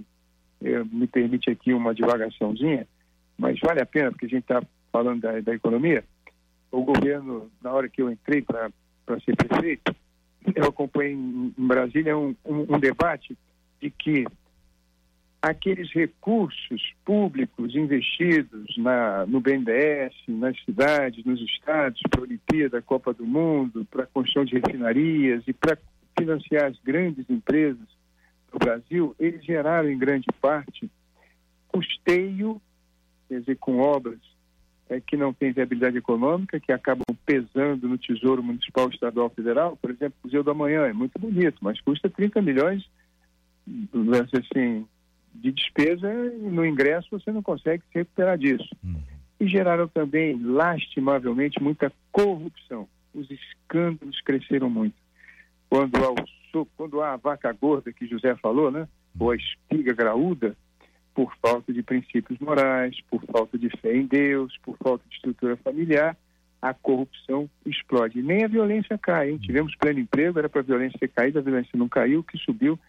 [0.91, 2.85] me permite aqui uma divagaçãozinha,
[3.41, 6.03] mas vale a pena, porque a gente está falando da, da economia,
[6.71, 8.69] o governo, na hora que eu entrei para
[9.25, 9.95] ser prefeito,
[10.55, 13.35] eu acompanhei em, Brasília um, um, um, debate
[13.81, 14.25] de que
[15.41, 23.11] aqueles recursos públicos investidos na, no BNDES, nas cidades, nos estados, para a Olimpíada, Copa
[23.11, 25.79] do Mundo, para a construção de refinarias e para
[26.17, 27.87] financiar as grandes empresas
[28.51, 30.87] do Brasil, eles geraram em grande parte
[31.71, 32.61] custeio,
[33.39, 34.19] dizer, com obras
[34.89, 39.77] é, que não têm viabilidade econômica, que acabam pesando no Tesouro Municipal, Estadual, Federal.
[39.77, 42.89] Por exemplo, o Museu da Manhã é muito bonito, mas custa 30 milhões
[44.33, 44.85] assim,
[45.33, 48.69] de despesa e no ingresso você não consegue se recuperar disso.
[48.83, 49.01] Uhum.
[49.39, 52.87] E geraram também, lastimavelmente, muita corrupção.
[53.13, 54.95] Os escândalos cresceram muito.
[55.69, 58.87] Quando há, o, quando há a vaca gorda que José falou, né?
[59.19, 60.55] ou a espiga graúda,
[61.13, 65.57] por falta de princípios morais, por falta de fé em Deus, por falta de estrutura
[65.57, 66.17] familiar,
[66.61, 68.21] a corrupção explode.
[68.21, 69.31] Nem a violência cai.
[69.31, 69.37] Hein?
[69.37, 72.37] Tivemos pleno emprego, era para a violência ter caído, a violência não caiu, o que
[72.37, 72.79] subiu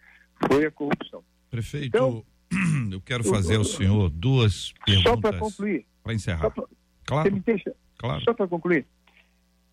[0.47, 1.23] foi a corrupção.
[1.49, 2.23] Prefeito, então,
[2.91, 5.11] eu quero fazer ao senhor duas perguntas.
[5.11, 5.85] Só para concluir.
[6.03, 6.51] Para encerrar.
[6.51, 6.63] Pra,
[7.05, 7.29] claro.
[7.29, 7.75] Você me deixa?
[7.97, 8.21] Claro.
[8.23, 8.85] Só para concluir.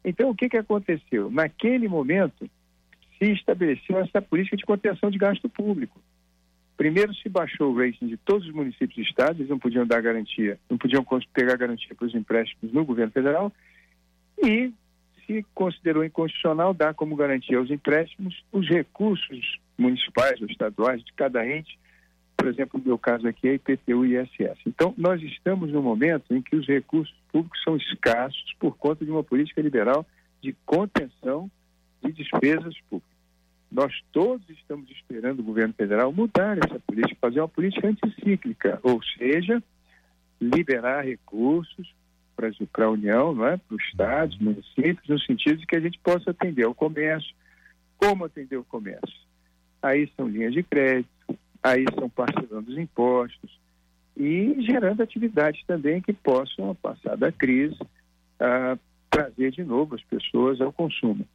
[0.04, 1.30] Então, o que, que aconteceu?
[1.30, 2.48] Naquele momento,
[3.18, 6.00] se estabeleceu essa política de contenção de gasto público.
[6.80, 10.00] Primeiro se baixou o rating de todos os municípios e estados, eles não podiam dar
[10.00, 13.52] garantia, não podiam pegar garantia para os empréstimos no governo federal,
[14.42, 14.72] e
[15.26, 21.46] se considerou inconstitucional dar como garantia aos empréstimos os recursos municipais ou estaduais de cada
[21.46, 21.78] ente,
[22.34, 24.58] por exemplo, no meu caso aqui é IPTU e ISS.
[24.64, 29.10] Então, nós estamos no momento em que os recursos públicos são escassos por conta de
[29.10, 30.06] uma política liberal
[30.40, 31.50] de contenção
[32.02, 33.19] de despesas públicas.
[33.70, 39.00] Nós todos estamos esperando o governo federal mudar essa política, fazer uma política anticíclica, ou
[39.16, 39.62] seja,
[40.40, 41.94] liberar recursos
[42.72, 43.56] para a União, não é?
[43.58, 47.34] para os estados, municípios, no sentido de que a gente possa atender o comércio.
[47.96, 49.20] Como atender o comércio?
[49.82, 51.08] Aí são linhas de crédito,
[51.62, 53.60] aí são parcelando os impostos
[54.16, 57.78] e gerando atividades também que possam, passar da crise,
[58.38, 58.76] ah,
[59.10, 61.26] trazer de novo as pessoas ao consumo.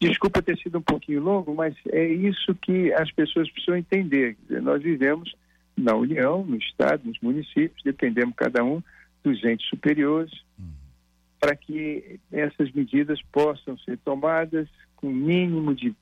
[0.00, 4.34] Desculpa ter sido um pouquinho longo, mas é isso que as pessoas precisam entender.
[4.48, 5.34] Nós vivemos
[5.76, 8.82] na União, no Estado, nos municípios, dependemos cada um
[9.22, 10.32] dos entes superiores,
[11.38, 15.94] para que essas medidas possam ser tomadas com mínimo de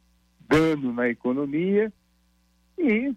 [0.49, 1.93] dano na economia
[2.79, 3.13] e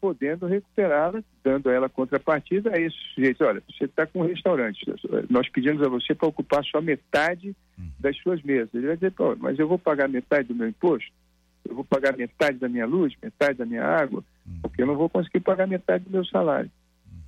[0.00, 3.44] podendo recuperá-la, dando a ela contrapartida a esse sujeito.
[3.44, 4.80] Olha, você está com um restaurante,
[5.28, 7.90] nós pedimos a você para ocupar só metade uhum.
[7.98, 8.72] das suas mesas.
[8.74, 11.10] Ele vai dizer, mas eu vou pagar metade do meu imposto?
[11.68, 14.24] Eu vou pagar metade da minha luz, metade da minha água?
[14.46, 14.60] Uhum.
[14.62, 16.70] Porque eu não vou conseguir pagar metade do meu salário.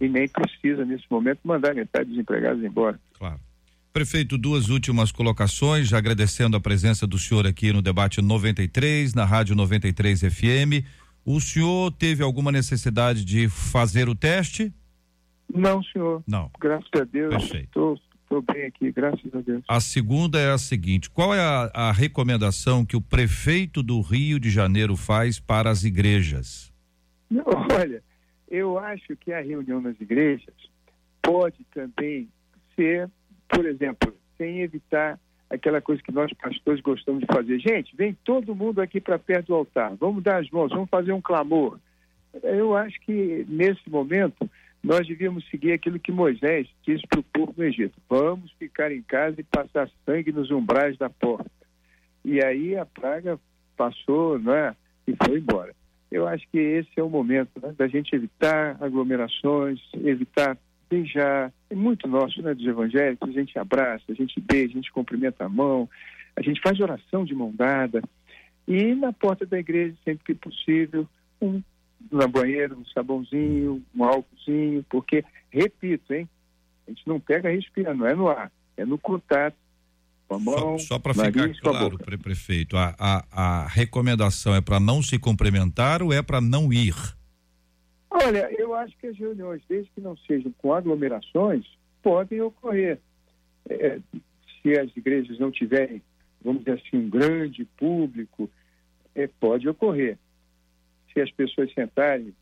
[0.00, 2.98] E nem precisa, nesse momento, mandar metade dos empregados embora.
[3.18, 3.38] Claro.
[3.92, 9.54] Prefeito, duas últimas colocações, agradecendo a presença do senhor aqui no debate 93, na Rádio
[9.54, 10.82] 93 FM.
[11.24, 14.72] O senhor teve alguma necessidade de fazer o teste?
[15.52, 16.22] Não, senhor.
[16.26, 16.50] Não.
[16.61, 17.35] Graças a Deus.
[17.37, 18.00] Perfeito.
[18.22, 19.62] Estou bem aqui, graças a Deus.
[19.68, 24.40] A segunda é a seguinte: qual é a, a recomendação que o prefeito do Rio
[24.40, 26.72] de Janeiro faz para as igrejas?
[27.30, 27.44] Não,
[27.78, 28.02] olha,
[28.48, 30.54] eu acho que a reunião nas igrejas
[31.22, 32.28] pode também
[32.74, 33.11] ser,
[33.48, 35.20] por exemplo, sem evitar
[35.52, 37.58] aquela coisa que nós pastores gostamos de fazer.
[37.60, 41.12] Gente, vem todo mundo aqui para perto do altar, vamos dar as mãos, vamos fazer
[41.12, 41.78] um clamor.
[42.42, 44.48] Eu acho que nesse momento
[44.82, 49.02] nós devíamos seguir aquilo que Moisés disse para o povo do Egito: vamos ficar em
[49.02, 51.50] casa e passar sangue nos umbrais da porta.
[52.24, 53.38] E aí a praga
[53.76, 54.74] passou, não é?
[55.06, 55.74] E foi embora.
[56.10, 60.56] Eu acho que esse é o momento né, da gente evitar aglomerações, evitar
[60.92, 61.52] beijar.
[61.70, 63.28] É muito nosso, né, dos evangélicos.
[63.28, 65.88] A gente abraça, a gente beija, a gente cumprimenta a mão,
[66.37, 68.02] a gente faz oração de mão dada.
[68.68, 71.07] E na porta da igreja, sempre que possível,
[71.40, 71.62] um
[72.11, 76.28] na banheira, um sabãozinho, um álcoolzinho, porque, repito, hein,
[76.87, 79.57] a gente não pega respirando, não é no ar, é no contato
[80.28, 80.78] com a mão.
[80.78, 85.18] Só, só para ficar claro, pre prefeito, a, a, a recomendação é para não se
[85.18, 86.94] cumprimentar ou é para não ir?
[88.14, 91.66] Olha, eu acho que as reuniões, desde que não sejam com aglomerações,
[92.03, 92.98] podem ocorrer.
[93.68, 93.98] É,
[94.61, 96.03] se as igrejas não tiverem,
[96.44, 98.51] vamos dizer assim, um grande público,
[99.14, 100.18] é, pode ocorrer.
[101.12, 102.35] Se as pessoas sentarem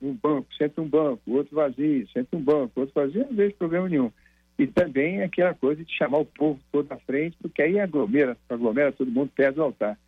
[0.00, 3.88] num banco, senta um banco, outro vazio, senta um banco, outro vazio, não vejo problema
[3.88, 4.12] nenhum.
[4.56, 8.92] E também aquela coisa de chamar o povo todo à frente, porque aí aglomera, aglomera
[8.92, 9.98] todo mundo perto do altar.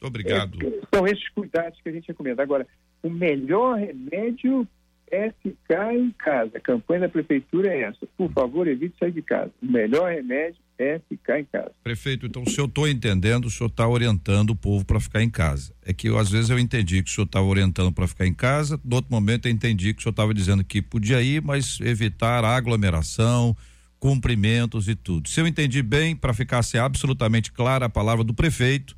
[0.00, 0.58] Muito obrigado.
[0.62, 2.42] É, são esses cuidados que a gente recomenda.
[2.42, 2.66] Agora,
[3.06, 4.66] o melhor remédio
[5.10, 6.50] é ficar em casa.
[6.56, 8.06] A campanha da prefeitura é essa.
[8.16, 9.52] Por favor, evite sair de casa.
[9.62, 11.70] O melhor remédio é ficar em casa.
[11.84, 15.30] Prefeito, então, se eu estou entendendo, o senhor está orientando o povo para ficar em
[15.30, 15.72] casa.
[15.84, 18.34] É que eu, às vezes eu entendi que o senhor estava orientando para ficar em
[18.34, 21.78] casa, no outro momento eu entendi que o senhor estava dizendo que podia ir, mas
[21.80, 23.56] evitar a aglomeração,
[23.98, 25.28] cumprimentos e tudo.
[25.28, 28.96] Se eu entendi bem, para ficar ser absolutamente clara a palavra do prefeito,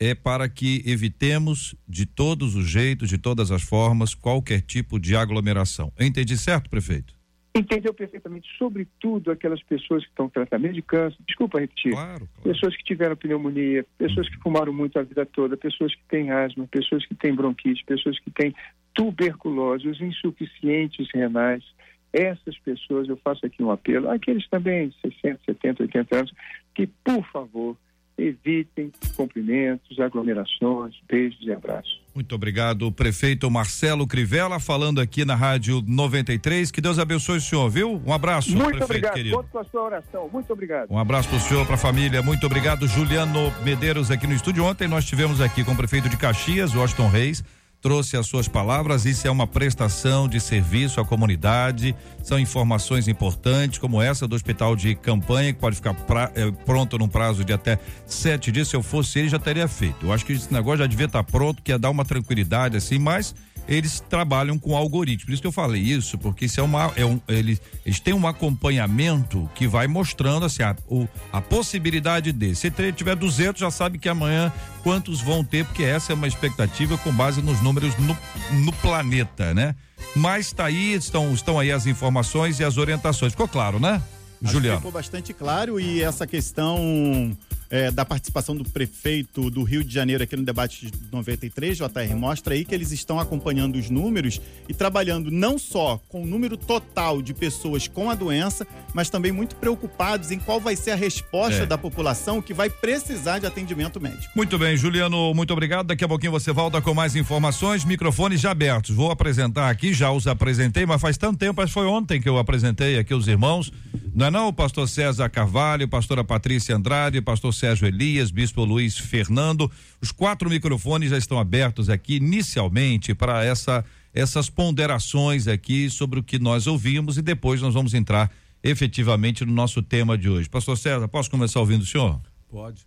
[0.00, 5.16] é para que evitemos de todos os jeitos, de todas as formas, qualquer tipo de
[5.16, 5.92] aglomeração.
[5.98, 7.18] Entendi certo, prefeito?
[7.54, 12.42] Entendeu perfeitamente, sobretudo aquelas pessoas que estão em tratamento de câncer, desculpa repetir, claro, claro.
[12.44, 16.68] pessoas que tiveram pneumonia, pessoas que fumaram muito a vida toda, pessoas que têm asma,
[16.70, 18.54] pessoas que têm bronquite, pessoas que têm
[18.94, 21.64] tuberculose, os insuficientes renais,
[22.12, 26.32] essas pessoas, eu faço aqui um apelo, aqueles também 60, 70, 80 anos,
[26.74, 27.76] que, por favor,
[28.18, 32.00] evitem cumprimentos, aglomerações, beijos e abraços.
[32.14, 36.70] Muito obrigado, prefeito Marcelo Crivella, falando aqui na Rádio 93.
[36.72, 38.02] Que Deus abençoe o senhor, viu?
[38.04, 39.14] Um abraço, Muito prefeito obrigado.
[39.14, 39.36] querido.
[39.36, 40.28] Conto com a sua oração.
[40.32, 40.90] Muito obrigado.
[40.90, 42.20] Um abraço para o senhor, para a família.
[42.20, 44.64] Muito obrigado, Juliano Medeiros, aqui no estúdio.
[44.64, 47.44] Ontem nós tivemos aqui com o prefeito de Caxias, Washington Reis
[47.80, 49.04] trouxe as suas palavras.
[49.04, 51.94] Isso é uma prestação de serviço à comunidade.
[52.22, 56.98] São informações importantes, como essa do hospital de campanha, que pode ficar pra, eh, pronto
[56.98, 58.68] num prazo de até sete dias.
[58.68, 60.06] Se eu fosse ele, já teria feito.
[60.06, 62.98] Eu acho que esse negócio já devia estar pronto, que ia dar uma tranquilidade assim,
[62.98, 63.34] mas
[63.68, 65.26] eles trabalham com algoritmo.
[65.26, 66.92] Por isso que eu falei isso, porque isso é uma.
[66.96, 72.32] É um, eles, eles têm um acompanhamento que vai mostrando assim, a, o, a possibilidade
[72.32, 72.54] de.
[72.54, 74.52] Se tiver 200, já sabe que amanhã
[74.82, 78.16] quantos vão ter, porque essa é uma expectativa com base nos números no,
[78.64, 79.74] no planeta, né?
[80.16, 83.32] Mas está aí, estão, estão aí as informações e as orientações.
[83.32, 84.02] Ficou claro, né?
[84.40, 84.78] Juliano.
[84.78, 87.36] Ficou bastante claro e essa questão
[87.70, 92.16] é, da participação do prefeito do Rio de Janeiro aqui no debate de 93, JR,
[92.16, 96.56] mostra aí que eles estão acompanhando os números e trabalhando não só com o número
[96.56, 100.96] total de pessoas com a doença, mas também muito preocupados em qual vai ser a
[100.96, 101.66] resposta É.
[101.66, 104.32] da população que vai precisar de atendimento médico.
[104.34, 105.86] Muito bem, Juliano, muito obrigado.
[105.88, 108.94] Daqui a pouquinho você volta com mais informações, microfones já abertos.
[108.94, 112.38] Vou apresentar aqui, já os apresentei, mas faz tanto tempo, que foi ontem que eu
[112.38, 113.70] apresentei aqui os irmãos.
[114.14, 114.48] Não é não?
[114.48, 119.70] O pastor César Carvalho, pastora Patrícia Andrade, pastor Sérgio Elias, bispo Luiz Fernando.
[120.00, 126.22] Os quatro microfones já estão abertos aqui inicialmente para essa essas ponderações aqui sobre o
[126.22, 130.48] que nós ouvimos e depois nós vamos entrar efetivamente no nosso tema de hoje.
[130.48, 132.20] Pastor César, posso começar ouvindo o senhor?
[132.48, 132.86] Pode.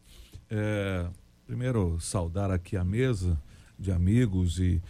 [0.49, 1.05] É,
[1.45, 3.39] primeiro, saudar aqui a mesa
[3.77, 4.81] de amigos e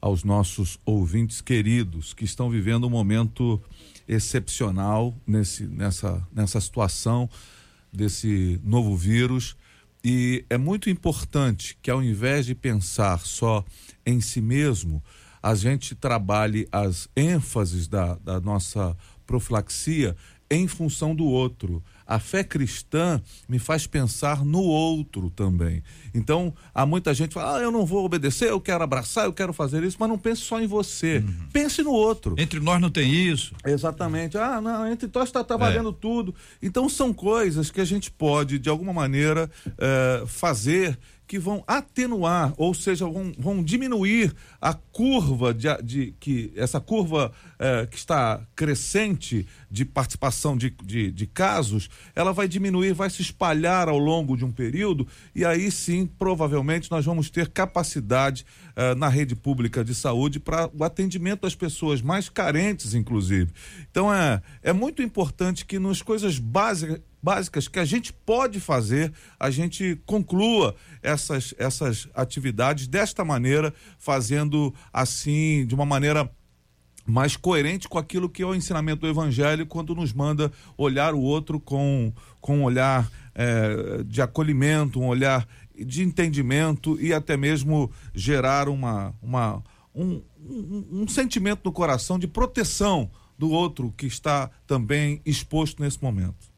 [0.00, 3.60] aos nossos ouvintes queridos que estão vivendo um momento
[4.06, 7.28] excepcional nesse, nessa, nessa situação
[7.92, 9.56] desse novo vírus.
[10.04, 13.64] E é muito importante que, ao invés de pensar só
[14.06, 15.02] em si mesmo,
[15.42, 20.16] a gente trabalhe as ênfases da, da nossa profilaxia
[20.50, 21.82] em função do outro.
[22.08, 25.82] A fé cristã me faz pensar no outro também.
[26.14, 29.32] Então, há muita gente que fala: ah, eu não vou obedecer, eu quero abraçar, eu
[29.34, 31.22] quero fazer isso, mas não pense só em você.
[31.52, 32.34] Pense no outro.
[32.38, 33.54] Entre nós não tem isso.
[33.62, 34.38] Exatamente.
[34.38, 36.34] Ah, não, entre nós está tá valendo tudo.
[36.62, 40.98] Então são coisas que a gente pode, de alguma maneira, eh, fazer
[41.28, 47.30] que vão atenuar, ou seja, vão, vão diminuir a curva de, de que essa curva
[47.58, 53.22] eh, que está crescente de participação de, de, de, casos, ela vai diminuir, vai se
[53.22, 58.44] espalhar ao longo de um período e aí sim, provavelmente, nós vamos ter capacidade
[58.74, 63.52] eh, na rede pública de saúde para o atendimento das pessoas mais carentes, inclusive.
[63.90, 69.12] Então é, é muito importante que nas coisas básicas básicas que a gente pode fazer,
[69.38, 74.47] a gente conclua essas, essas atividades desta maneira, fazendo
[74.92, 76.30] assim, de uma maneira
[77.08, 81.20] mais coerente com aquilo que é o ensinamento do Evangelho, quando nos manda olhar o
[81.20, 87.90] outro com, com um olhar é, de acolhimento, um olhar de entendimento e até mesmo
[88.14, 89.62] gerar uma, uma,
[89.94, 96.02] um, um, um sentimento no coração de proteção do outro que está também exposto nesse
[96.02, 96.52] momento.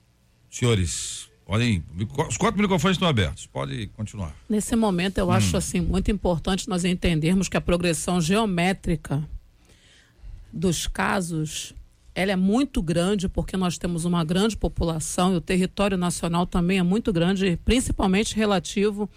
[0.51, 1.82] Senhores, podem.
[2.28, 3.44] Os quatro microfones estão abertos.
[3.48, 4.32] Pode continuar.
[4.48, 5.32] Nesse momento, eu hum.
[5.32, 9.28] acho assim muito importante nós entendermos que a progressão geométrica
[10.53, 11.74] dos casos
[12.14, 16.78] ela é muito grande porque nós temos uma grande população e o território nacional também
[16.78, 19.11] é muito grande, principalmente relativo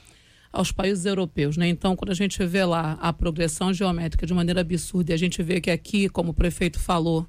[0.52, 1.68] aos países europeus, né?
[1.68, 5.42] Então, quando a gente vê lá a progressão geométrica de maneira absurda e a gente
[5.44, 7.28] vê que aqui, como o prefeito falou,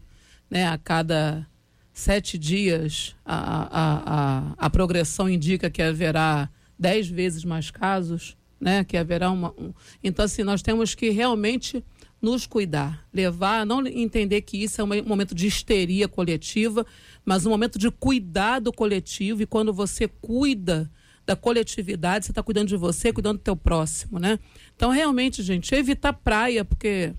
[0.51, 1.47] né, a cada
[1.95, 8.83] sete dias, a, a, a, a progressão indica que haverá dez vezes mais casos, né?
[8.83, 9.55] Que haverá uma.
[9.57, 9.73] Um...
[10.03, 11.85] Então, assim, nós temos que realmente
[12.21, 16.85] nos cuidar, levar, não entender que isso é um momento de histeria coletiva,
[17.25, 19.43] mas um momento de cuidado coletivo.
[19.43, 20.91] E quando você cuida
[21.25, 24.39] da coletividade, você está cuidando de você, cuidando do teu próximo, né?
[24.75, 27.13] Então, realmente, gente, evitar praia, porque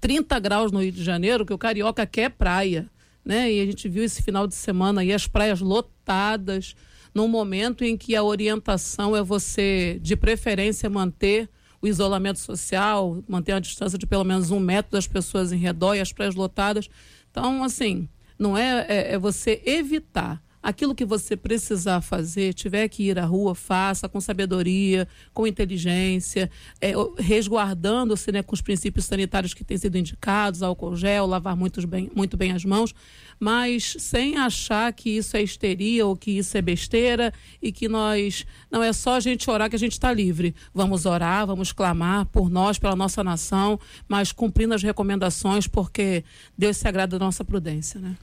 [0.00, 2.90] 30 graus no Rio de Janeiro, que o carioca quer praia
[3.26, 3.52] né?
[3.52, 6.76] E a gente viu esse final de semana aí as praias lotadas,
[7.12, 11.48] num momento em que a orientação é você, de preferência, manter
[11.82, 15.96] o isolamento social, manter a distância de pelo menos um metro das pessoas em redor
[15.96, 16.88] e as praias lotadas.
[17.30, 18.08] Então, assim,
[18.38, 23.24] não é, é, é você evitar aquilo que você precisar fazer, tiver que ir à
[23.24, 26.50] rua, faça com sabedoria, com inteligência,
[26.80, 31.86] é, resguardando-se né, com os princípios sanitários que têm sido indicados, álcool gel, lavar muito
[31.86, 32.92] bem, muito bem as mãos,
[33.38, 38.44] mas sem achar que isso é histeria ou que isso é besteira e que nós.
[38.68, 40.52] Não é só a gente orar que a gente está livre.
[40.74, 46.24] Vamos orar, vamos clamar por nós, pela nossa nação, mas cumprindo as recomendações, porque
[46.58, 48.16] Deus se agrada da nossa prudência, né?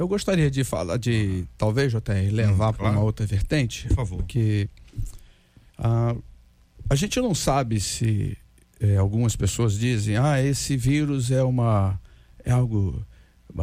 [0.00, 3.86] Eu gostaria de falar, de talvez até levar hum, para uma outra vertente.
[3.88, 4.16] Por favor.
[4.16, 4.66] Porque
[5.76, 6.16] ah,
[6.88, 8.34] a gente não sabe se
[8.80, 12.00] é, algumas pessoas dizem, ah, esse vírus é uma
[12.42, 13.04] é algo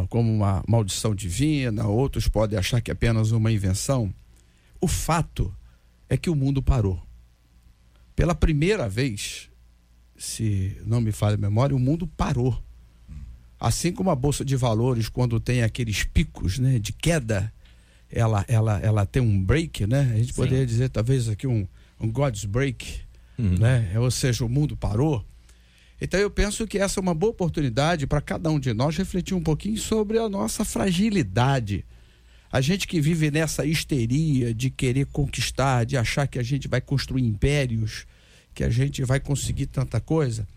[0.09, 4.13] como uma maldição divina, outros podem achar que é apenas uma invenção.
[4.79, 5.51] O fato
[6.07, 7.01] é que o mundo parou.
[8.15, 9.49] Pela primeira vez,
[10.15, 12.63] se não me falha a memória, o mundo parou.
[13.60, 17.51] Assim como a bolsa de valores, quando tem aqueles picos né, de queda,
[18.12, 20.12] ela, ela, ela tem um break, né?
[20.14, 20.41] A gente Sim.
[20.41, 21.68] poderia dizer talvez aqui um,
[21.99, 22.99] um God's break,
[23.38, 23.58] uhum.
[23.58, 23.91] né?
[23.97, 25.26] Ou seja, o mundo parou.
[25.99, 29.34] Então eu penso que essa é uma boa oportunidade para cada um de nós refletir
[29.34, 31.84] um pouquinho sobre a nossa fragilidade.
[32.51, 36.80] A gente que vive nessa histeria de querer conquistar, de achar que a gente vai
[36.80, 38.05] construir impérios,
[38.53, 40.47] que a gente vai conseguir tanta coisa.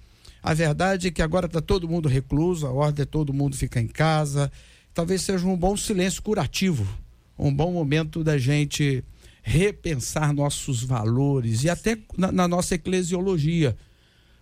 [0.42, 3.80] A verdade é que agora está todo mundo recluso, a ordem é todo mundo ficar
[3.80, 4.50] em casa.
[4.94, 6.86] Talvez seja um bom silêncio curativo,
[7.38, 9.04] um bom momento da gente
[9.42, 13.76] repensar nossos valores e até na, na nossa eclesiologia.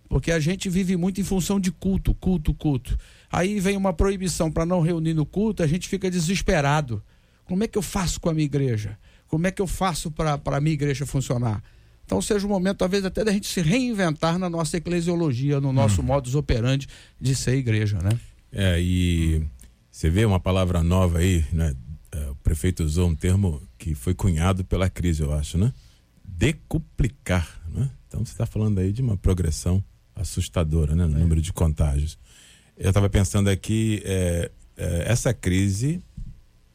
[0.09, 2.97] Porque a gente vive muito em função de culto, culto, culto.
[3.31, 7.03] Aí vem uma proibição para não reunir no culto, a gente fica desesperado.
[7.45, 8.99] Como é que eu faço com a minha igreja?
[9.27, 11.63] Como é que eu faço para a minha igreja funcionar?
[12.09, 16.01] Então seja o momento, talvez, até da gente se reinventar na nossa eclesiologia, no nosso
[16.01, 16.05] hum.
[16.05, 16.89] modus operandi
[17.21, 18.19] de ser igreja, né?
[18.51, 19.43] É, e
[19.91, 21.77] você vê uma palavra nova aí, né?
[22.11, 25.71] É, o prefeito usou um termo que foi cunhado pela crise, eu acho, né?
[26.25, 27.91] Decuplicar, né?
[28.07, 29.85] Então você está falando aí de uma progressão
[30.17, 31.05] assustadora, né?
[31.05, 31.21] No é.
[31.21, 32.19] número de contágios.
[32.75, 36.03] Eu estava pensando aqui, é, é, essa crise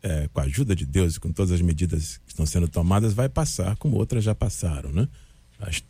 [0.04, 3.14] é, com a ajuda de Deus e com todas as medidas que estão sendo tomadas,
[3.14, 5.08] vai passar, como outras já passaram, né?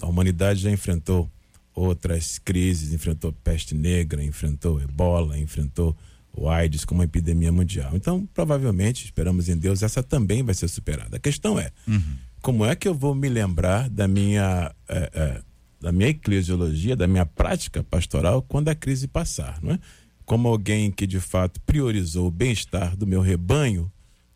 [0.02, 1.30] A, humanidade já enfrentou
[1.74, 5.96] outras crises, enfrentou peste negra, enfrentou ebola, enfrentou
[6.36, 7.92] o AIDS como uma epidemia mundial.
[7.94, 11.18] Então, provavelmente, esperamos em Deus, essa também vai ser superada.
[11.18, 12.18] A questão é, uhum.
[12.42, 15.42] como é que eu vou me lembrar da minha, é, é,
[15.80, 19.80] da minha eclesiologia, da minha prática pastoral quando a crise passar, não é?
[20.26, 23.92] Como alguém que de fato priorizou o bem-estar do meu rebanho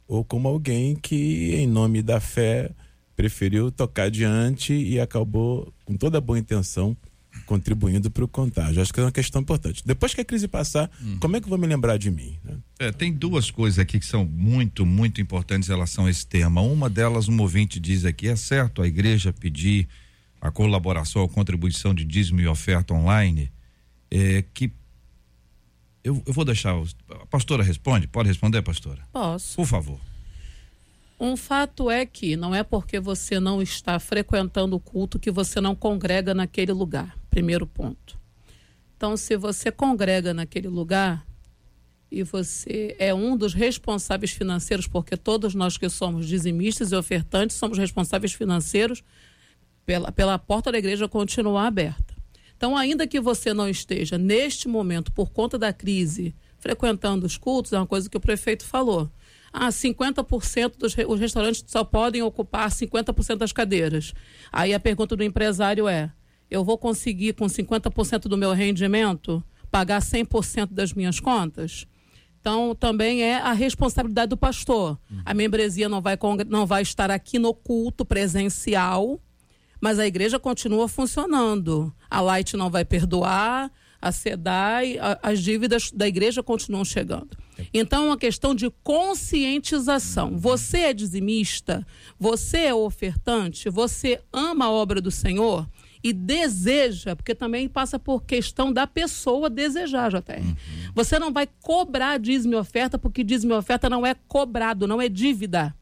[0.07, 2.71] ou como alguém que, em nome da fé,
[3.17, 6.95] preferiu tocar adiante e acabou, com toda a boa intenção,
[7.47, 8.79] contribuindo para o contágio.
[8.79, 9.81] Acho que é uma questão importante.
[9.83, 11.17] Depois que a crise passar, hum.
[11.19, 12.37] como é que eu vou me lembrar de mim?
[12.43, 12.57] Né?
[12.77, 16.61] É, tem duas coisas aqui que são muito, muito importantes em relação a esse tema.
[16.61, 19.87] Uma delas, um ouvinte diz aqui: é certo a igreja pedir
[20.39, 23.51] a colaboração, a contribuição de dízimo e oferta online,
[24.11, 24.71] é, que
[26.03, 26.75] eu, eu vou deixar.
[27.09, 28.07] A pastora responde?
[28.07, 29.01] Pode responder, pastora?
[29.11, 29.55] Posso.
[29.55, 29.99] Por favor.
[31.19, 35.59] Um fato é que não é porque você não está frequentando o culto que você
[35.59, 37.17] não congrega naquele lugar.
[37.27, 38.19] Primeiro ponto.
[38.95, 41.25] Então, se você congrega naquele lugar
[42.11, 47.57] e você é um dos responsáveis financeiros, porque todos nós que somos dizimistas e ofertantes
[47.57, 49.03] somos responsáveis financeiros
[49.85, 52.15] pela, pela porta da igreja continuar aberta.
[52.55, 57.73] Então, ainda que você não esteja neste momento, por conta da crise, frequentando os cultos,
[57.73, 59.11] é uma coisa que o prefeito falou
[59.51, 64.13] ah, 50% dos os restaurantes só podem ocupar 50% das cadeiras.
[64.51, 66.11] Aí a pergunta do empresário é:
[66.49, 71.85] eu vou conseguir com 50% do meu rendimento pagar 100% das minhas contas?
[72.39, 74.97] Então, também é a responsabilidade do pastor.
[75.25, 76.17] A membresia não vai,
[76.47, 79.19] não vai estar aqui no culto presencial,
[79.81, 81.93] mas a igreja continua funcionando.
[82.09, 83.69] A Light não vai perdoar,
[84.07, 87.37] a SEDAI, a, as dívidas da igreja continuam chegando.
[87.73, 90.37] Então é uma questão de conscientização.
[90.37, 91.85] Você é dizimista,
[92.19, 95.67] você é ofertante, você ama a obra do Senhor
[96.03, 100.39] e deseja, porque também passa por questão da pessoa desejar, JR.
[100.39, 100.55] Uhum.
[100.93, 105.01] Você não vai cobrar dízimo e oferta, porque dízimo e oferta não é cobrado, não
[105.01, 105.75] é dívida.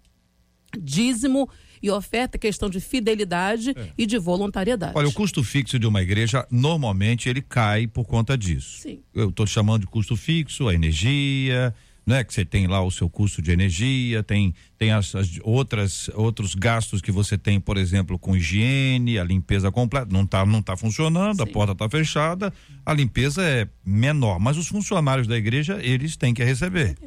[0.77, 1.49] Dízimo
[1.85, 3.89] e oferta é questão de fidelidade é.
[3.95, 4.93] e de voluntariedade.
[4.95, 8.79] Olha, o custo fixo de uma igreja, normalmente, ele cai por conta disso.
[8.81, 8.99] Sim.
[9.13, 11.71] Eu estou chamando de custo fixo, a energia,
[12.03, 12.23] né?
[12.23, 16.55] Que você tem lá o seu custo de energia, tem, tem as, as, outras, outros
[16.55, 20.07] gastos que você tem, por exemplo, com higiene, a limpeza completa.
[20.11, 21.43] Não está não tá funcionando, Sim.
[21.43, 22.51] a porta está fechada,
[22.83, 24.39] a limpeza é menor.
[24.39, 26.97] Mas os funcionários da igreja, eles têm que receber.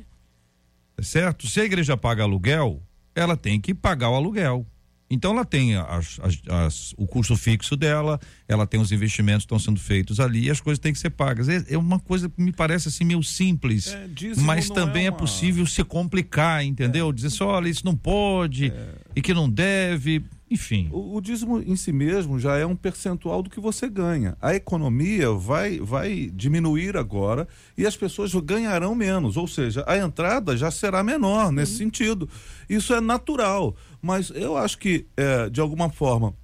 [1.03, 1.49] Certo?
[1.49, 2.81] Se a igreja paga aluguel,
[3.19, 4.67] ela tem que pagar o aluguel.
[5.11, 9.47] Então ela tem as, as, as, o custo fixo dela, ela tem os investimentos que
[9.47, 11.49] estão sendo feitos ali e as coisas têm que ser pagas.
[11.49, 14.07] É, é uma coisa que me parece assim meio simples, é,
[14.37, 15.17] mas também é, uma...
[15.17, 17.09] é, possível se complicar, entendeu?
[17.09, 17.13] É.
[17.13, 18.95] Dizer só, olha, isso não pode é.
[19.17, 20.23] e que não deve.
[20.51, 20.89] Enfim.
[20.91, 24.37] O, o, dízimo em si mesmo já é um percentual do que você ganha.
[24.41, 27.47] A economia vai, vai diminuir agora
[27.77, 29.37] e as pessoas ganharão menos.
[29.37, 32.29] Ou seja, a entrada já será menor nesse sentido.
[32.69, 33.77] Isso é natural.
[34.01, 36.35] Mas eu acho que, é, de alguma forma,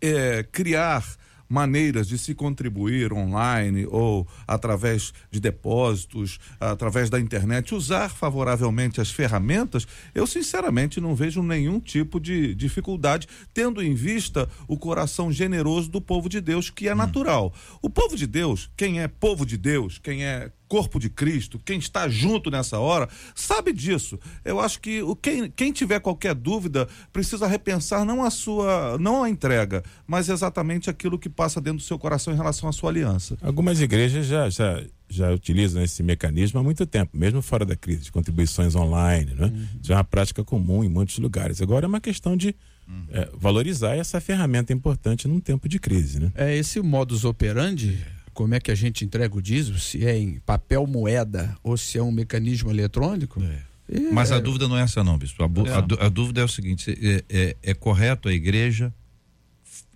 [0.00, 1.04] é, criar
[1.48, 9.10] maneiras de se contribuir online ou através de depósitos, através da internet, usar favoravelmente as
[9.10, 15.90] ferramentas, eu sinceramente não vejo nenhum tipo de dificuldade, tendo em vista o coração generoso
[15.90, 16.96] do povo de Deus, que é hum.
[16.96, 17.52] natural.
[17.82, 21.78] O povo de Deus, quem é povo de Deus, quem é corpo de Cristo, quem
[21.78, 24.18] está junto nessa hora, sabe disso.
[24.44, 29.22] Eu acho que o, quem, quem tiver qualquer dúvida precisa repensar não a sua, não
[29.22, 32.90] a entrega, mas exatamente aquilo que passa dentro do seu coração em relação à sua
[32.90, 33.36] aliança.
[33.40, 38.04] Algumas igrejas já, já, já utilizam esse mecanismo há muito tempo, mesmo fora da crise,
[38.04, 39.46] de contribuições online, né?
[39.46, 39.66] Uhum.
[39.82, 41.62] Já é uma prática comum em muitos lugares.
[41.62, 42.54] Agora é uma questão de
[42.88, 43.06] uhum.
[43.10, 46.32] é, valorizar essa ferramenta importante num tempo de crise, né?
[46.34, 47.98] É esse modus operandi
[48.36, 51.96] como é que a gente entrega o dízimo, se é em papel moeda ou se
[51.96, 53.42] é um mecanismo eletrônico.
[53.42, 53.62] É.
[53.88, 54.00] É.
[54.12, 55.42] Mas a dúvida não é essa não, bispo.
[55.42, 58.92] A, a, a dúvida é o seguinte: é, é, é correto a igreja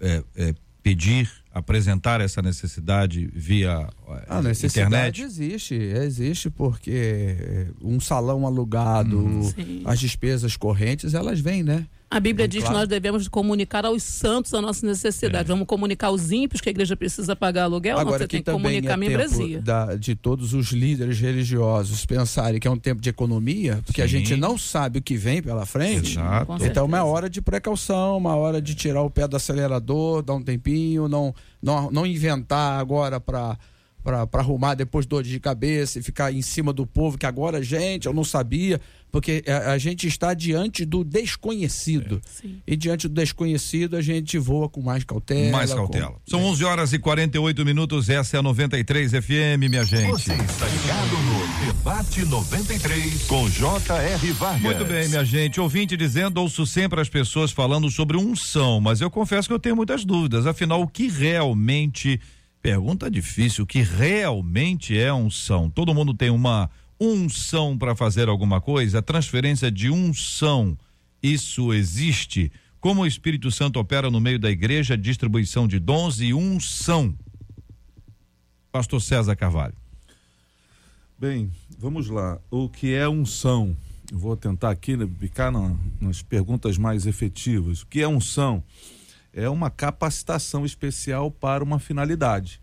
[0.01, 3.89] é, é, pedir, apresentar essa necessidade via
[4.29, 5.23] a necessidade internet?
[5.23, 9.53] existe, existe porque um salão alugado, hum.
[9.85, 11.87] as despesas correntes, elas vêm, né?
[12.11, 12.75] A Bíblia diz claro.
[12.75, 15.45] que nós devemos comunicar aos santos a nossa necessidade.
[15.45, 15.49] É.
[15.49, 17.97] Vamos comunicar aos ímpios que a igreja precisa pagar aluguel?
[17.97, 19.63] Agora, não, você tem que comunicar é a membresia.
[19.63, 24.05] Da, de todos os líderes religiosos pensarem que é um tempo de economia, porque Sim.
[24.05, 26.19] a gente não sabe o que vem pela frente.
[26.19, 26.65] Exato.
[26.65, 30.43] Então, uma hora de precaução, uma hora de tirar o pé do acelerador, dar um
[30.43, 31.33] tempinho, não,
[31.63, 33.57] não, não inventar agora para
[34.03, 38.07] para arrumar depois dor de cabeça e ficar em cima do povo, que agora, gente,
[38.07, 38.81] eu não sabia,
[39.11, 42.21] porque a, a gente está diante do desconhecido.
[42.45, 42.49] É.
[42.67, 45.53] E diante do desconhecido, a gente voa com mais cautela.
[45.53, 46.13] Mais cautela.
[46.13, 46.21] Com...
[46.27, 50.11] São 11 horas e 48 minutos, essa é a 93 FM, minha gente.
[50.11, 54.33] Você está ligado no Debate 93 com J.R.
[54.33, 54.63] Vargas.
[54.63, 55.61] Muito bem, minha gente.
[55.61, 59.77] Ouvinte dizendo, ouço sempre as pessoas falando sobre unção, mas eu confesso que eu tenho
[59.77, 60.47] muitas dúvidas.
[60.47, 62.21] Afinal, o que realmente
[62.63, 65.71] Pergunta difícil, o que realmente é unção?
[65.71, 69.01] Todo mundo tem uma unção para fazer alguma coisa?
[69.01, 70.77] Transferência de unção,
[71.23, 72.53] isso existe?
[72.79, 77.15] Como o Espírito Santo opera no meio da igreja, distribuição de dons e unção.
[78.71, 79.75] Pastor César Carvalho.
[81.19, 82.39] Bem, vamos lá.
[82.51, 83.77] O que é unção?
[84.13, 87.83] Vou tentar aqui né, ficar na, nas perguntas mais efetivas.
[87.83, 88.63] O que é unção?
[89.33, 92.61] É uma capacitação especial para uma finalidade.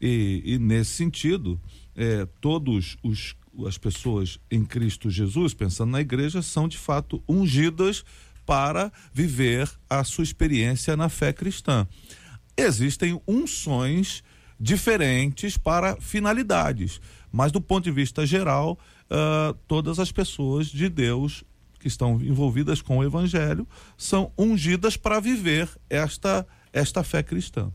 [0.00, 1.60] E, e nesse sentido,
[1.96, 3.34] é, todos os
[3.66, 8.04] as pessoas em Cristo Jesus, pensando na igreja, são de fato ungidas
[8.44, 11.86] para viver a sua experiência na fé cristã.
[12.56, 14.24] Existem unções
[14.58, 17.00] diferentes para finalidades,
[17.30, 18.78] mas do ponto de vista geral,
[19.10, 21.44] uh, todas as pessoas de Deus
[21.84, 27.70] que estão envolvidas com o Evangelho são ungidas para viver esta, esta fé cristã.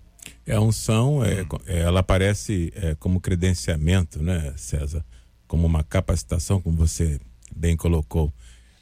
[0.48, 5.06] É a unção, é, é, ela aparece é, como credenciamento, né, César?
[5.48, 7.20] Como uma capacitação, como você
[7.56, 8.34] bem colocou.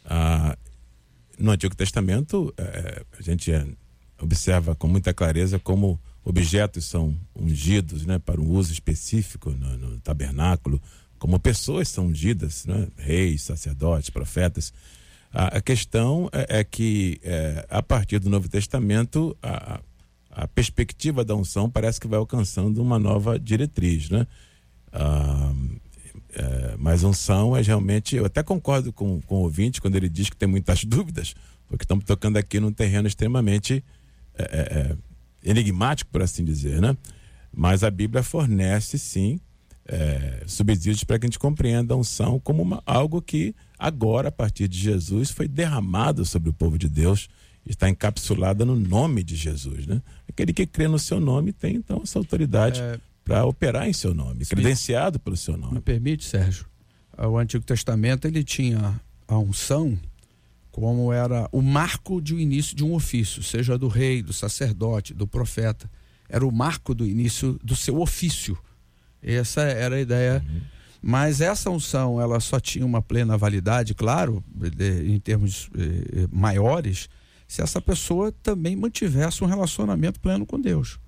[0.06, 0.58] Ah,
[1.38, 3.68] no Antigo Testamento, é, a gente é,
[4.22, 10.00] observa com muita clareza como objetos são ungidos né, para um uso específico no, no
[10.00, 10.82] tabernáculo,
[11.20, 14.72] como pessoas são ungidas, né, reis, sacerdotes, profetas.
[15.38, 19.80] A, a questão é, é que, é, a partir do Novo Testamento, a,
[20.32, 24.26] a perspectiva da unção parece que vai alcançando uma nova diretriz, né?
[24.92, 25.54] Ah,
[26.34, 28.16] é, mas unção é realmente.
[28.16, 31.36] Eu até concordo com, com o ouvinte quando ele diz que tem muitas dúvidas,
[31.68, 33.86] porque estamos tocando aqui num terreno extremamente
[34.34, 36.98] é, é, é, enigmático, por assim dizer, né?
[37.56, 39.40] Mas a Bíblia fornece, sim,
[39.86, 44.32] é, subsídios para que a gente compreenda a unção como uma, algo que agora, a
[44.32, 47.30] partir de Jesus, foi derramado sobre o povo de Deus
[47.70, 50.02] está encapsulada no nome de Jesus, né?
[50.30, 53.00] Aquele que crê no seu nome tem então essa autoridade é...
[53.24, 55.76] para operar em seu nome, credenciado pelo seu nome.
[55.76, 56.66] Me permite, Sérgio?
[57.18, 59.98] O Antigo Testamento ele tinha a unção
[60.72, 65.14] como era o marco de um início de um ofício, seja do rei, do sacerdote,
[65.14, 65.90] do profeta.
[66.30, 68.56] Era o marco do início do seu ofício.
[69.22, 70.46] Essa era a ideia.
[70.48, 70.62] Uhum.
[71.02, 74.44] Mas essa unção, ela só tinha uma plena validade, claro,
[75.06, 77.08] em termos eh, maiores,
[77.48, 81.00] se essa pessoa também mantivesse um relacionamento pleno com Deus.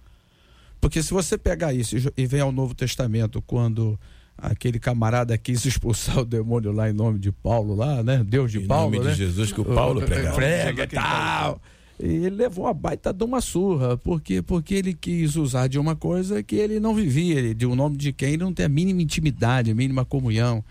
[0.79, 3.99] Porque se você pegar isso e vem ao Novo Testamento, quando
[4.37, 8.23] aquele camarada quis expulsar o demônio lá em nome de Paulo, lá, né?
[8.25, 8.95] Deus de em Paulo.
[8.95, 9.13] Em nome né?
[9.13, 10.31] de Jesus que o Paulo prega.
[10.31, 11.61] Prega e tal.
[12.01, 15.95] E ele levou a baita de uma surra, porque, porque ele quis usar de uma
[15.95, 19.01] coisa que ele não vivia, de um nome de quem ele não tem a mínima
[19.01, 20.63] intimidade, a mínima comunhão.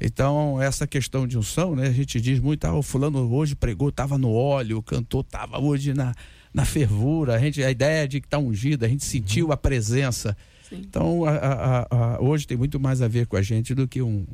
[0.00, 1.86] Então, essa questão de unção, né?
[1.86, 5.60] A gente diz muito, ah, o fulano hoje pregou, estava no óleo, o cantor estava
[5.60, 6.12] hoje na,
[6.52, 9.52] na fervura, a, gente, a ideia de que está ungido, a gente sentiu uhum.
[9.52, 10.36] a presença.
[10.68, 10.82] Sim.
[10.84, 14.02] Então, a, a, a, hoje tem muito mais a ver com a gente do que
[14.02, 14.26] um.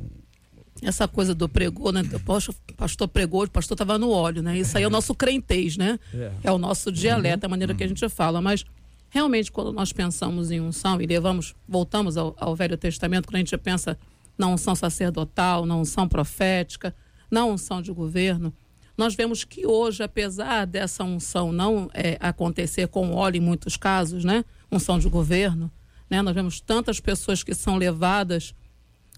[0.81, 2.01] Essa coisa do pregou, né?
[2.01, 4.57] O pastor pregou, o pastor estava no óleo, né?
[4.57, 5.99] Isso aí é o nosso crentez, né?
[6.13, 7.47] É, é o nosso dialeto, uhum.
[7.47, 7.77] a maneira uhum.
[7.77, 8.41] que a gente fala.
[8.41, 8.65] Mas
[9.09, 13.39] realmente, quando nós pensamos em unção e levamos, voltamos ao, ao Velho Testamento, quando a
[13.39, 13.97] gente pensa
[14.37, 16.95] na unção sacerdotal, na unção profética,
[17.29, 18.53] na unção de governo.
[18.97, 24.23] Nós vemos que hoje, apesar dessa unção não é, acontecer com óleo em muitos casos,
[24.23, 24.43] né?
[24.71, 25.71] Unção de governo,
[26.09, 26.21] né?
[26.21, 28.53] Nós vemos tantas pessoas que são levadas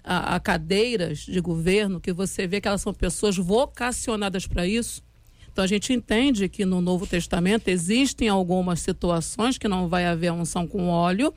[0.04, 5.04] a, a cadeiras de governo que você vê que elas são pessoas vocacionadas para isso.
[5.52, 10.32] Então a gente entende que no Novo Testamento existem algumas situações que não vai haver
[10.32, 11.34] unção com óleo,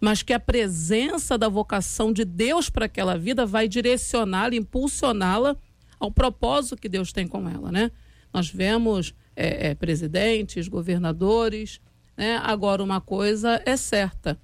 [0.00, 5.56] mas que a presença da vocação de Deus para aquela vida vai direcioná-la, impulsioná-la
[5.98, 7.90] ao propósito que Deus tem com ela, né?
[8.32, 11.80] Nós vemos é, é, presidentes, governadores,
[12.16, 12.38] né?
[12.42, 14.38] Agora uma coisa é certa,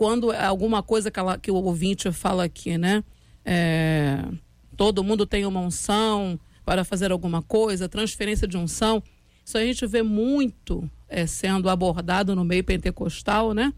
[0.00, 3.04] quando alguma coisa que, ela, que o ouvinte fala aqui, né?
[3.44, 4.24] É,
[4.74, 9.02] todo mundo tem uma unção para fazer alguma coisa, transferência de unção,
[9.44, 13.74] isso a gente vê muito é, sendo abordado no meio pentecostal, né?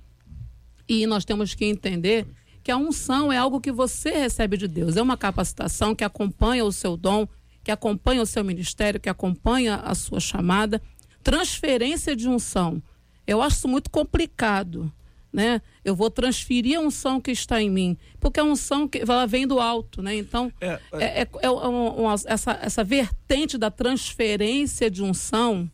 [0.88, 2.24] E nós temos que entender
[2.62, 6.64] que a unção é algo que você recebe de Deus, é uma capacitação que acompanha
[6.64, 7.26] o seu dom,
[7.64, 10.80] que acompanha o seu ministério, que acompanha a sua chamada.
[11.20, 12.80] Transferência de unção.
[13.26, 14.92] Eu acho muito complicado.
[15.32, 15.62] Né?
[15.82, 19.46] Eu vou transferir a unção que está em mim, porque a unção que ela vem
[19.46, 20.14] do alto, né?
[20.14, 25.70] Então é, é, é, é, é uma, essa, essa vertente da transferência de unção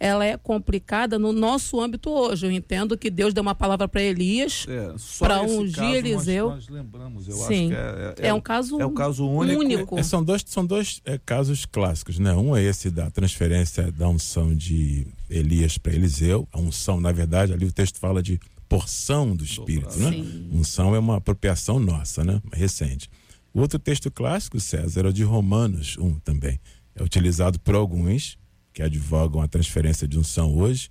[0.00, 2.46] ela é complicada no nosso âmbito hoje.
[2.46, 6.48] Eu entendo que Deus deu uma palavra para Elias é, para ungir Eliseu.
[6.48, 7.70] Nós, nós lembramos, eu Sim.
[7.74, 9.60] acho que é, é, é um caso, é um caso único.
[9.60, 9.98] único.
[9.98, 12.32] É, são dois, são dois é, casos clássicos, né?
[12.32, 16.48] Um é esse da transferência da unção de Elias para Eliseu.
[16.50, 18.40] A unção, na verdade, ali o texto fala de
[18.70, 20.12] porção do Espírito, né?
[20.12, 20.48] Sim.
[20.52, 22.40] Unção é uma apropriação nossa, né?
[22.52, 23.10] Recente.
[23.52, 26.60] O outro texto clássico, César, é o de Romanos 1 também.
[26.94, 28.38] É utilizado por alguns
[28.72, 30.88] que advogam a transferência de unção hoje,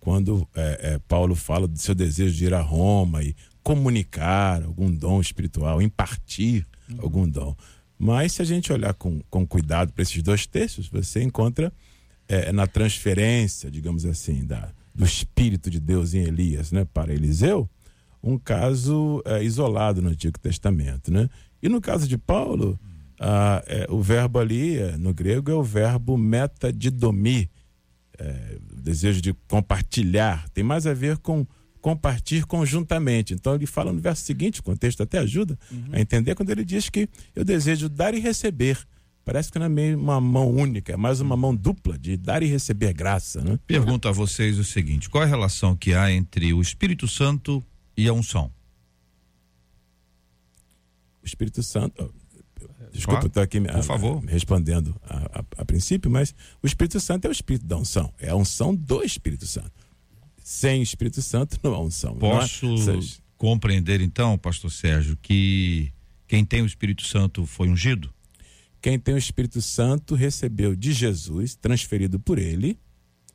[0.00, 4.90] quando é, é, Paulo fala do seu desejo de ir a Roma e comunicar algum
[4.90, 6.98] dom espiritual, impartir uhum.
[7.02, 7.54] algum dom.
[7.98, 11.70] Mas se a gente olhar com, com cuidado para esses dois textos, você encontra
[12.26, 17.68] é, na transferência, digamos assim, da, do Espírito de Deus em Elias né, para Eliseu,
[18.22, 21.10] um caso é, isolado no Antigo Testamento.
[21.10, 21.26] Né?
[21.62, 22.78] E no caso de Paulo,
[23.18, 27.50] ah, é, o verbo ali, é, no grego, é o verbo metadidomi,
[28.18, 30.46] é, o desejo de compartilhar.
[30.50, 31.46] Tem mais a ver com
[31.80, 33.32] compartilhar conjuntamente.
[33.32, 35.88] Então ele fala no verso seguinte, o contexto até ajuda uhum.
[35.92, 38.76] a entender, quando ele diz que eu desejo dar e receber.
[39.24, 42.46] Parece que não é uma mão única, é mais uma mão dupla de dar e
[42.46, 43.40] receber graça.
[43.42, 43.58] Né?
[43.66, 47.62] Pergunto a vocês o seguinte: qual é a relação que há entre o Espírito Santo
[47.96, 48.50] e a unção?
[51.22, 52.12] O Espírito Santo.
[52.92, 54.24] Desculpa, estou aqui Por favor.
[54.24, 58.30] respondendo a, a, a princípio, mas o Espírito Santo é o Espírito da unção, é
[58.30, 59.90] a unção do Espírito Santo
[60.50, 62.16] sem Espírito Santo não há unção.
[62.16, 62.98] Posso é?
[63.36, 65.92] compreender então, pastor Sérgio, que
[66.26, 68.12] quem tem o Espírito Santo foi ungido?
[68.80, 72.78] Quem tem o Espírito Santo recebeu de Jesus, transferido por ele,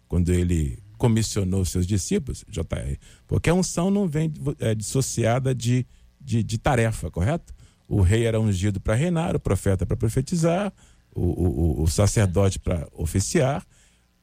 [0.07, 5.85] quando ele comissionou seus discípulos, JR, porque a unção não vem é, dissociada de,
[6.19, 7.53] de, de tarefa, correto?
[7.87, 10.73] O rei era ungido para reinar, o profeta para profetizar,
[11.13, 13.65] o, o, o sacerdote para oficiar,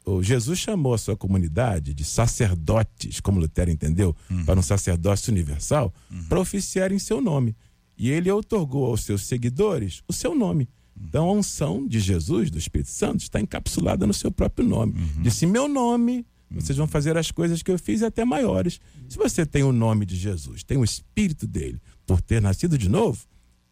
[0.04, 4.44] o Jesus chamou a sua comunidade de sacerdotes, como Lutero entendeu, uhum.
[4.44, 6.24] para um sacerdócio universal, uhum.
[6.24, 7.56] para oficiar em seu nome.
[7.96, 10.68] E ele otorgou aos seus seguidores o seu nome.
[10.96, 11.06] Uhum.
[11.08, 14.92] Então a unção de Jesus, do Espírito Santo, está encapsulada no seu próprio nome.
[14.92, 15.22] Uhum.
[15.22, 18.80] Disse: Meu nome, vocês vão fazer as coisas que eu fiz e até maiores.
[19.08, 22.88] Se você tem o nome de Jesus, tem o Espírito dele, por ter nascido de
[22.88, 23.20] novo,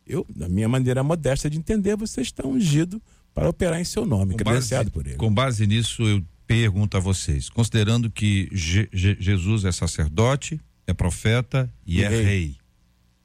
[0.07, 3.01] eu, na minha maneira modesta de entender, você está ungido
[3.35, 5.17] para operar em seu nome, com credenciado base, por ele.
[5.17, 10.93] Com base nisso, eu pergunto a vocês, considerando que Je Je Jesus é sacerdote, é
[10.93, 12.23] profeta e, e é rei.
[12.25, 12.57] rei,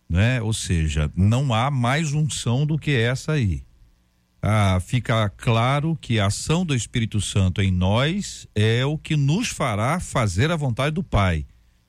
[0.07, 0.41] né?
[0.41, 3.63] Ou seja, não há mais unção do que essa aí.
[4.47, 9.47] Ah, fica claro que a ação do Espírito Santo em nós é o que nos
[9.47, 11.47] fará fazer a vontade do Pai.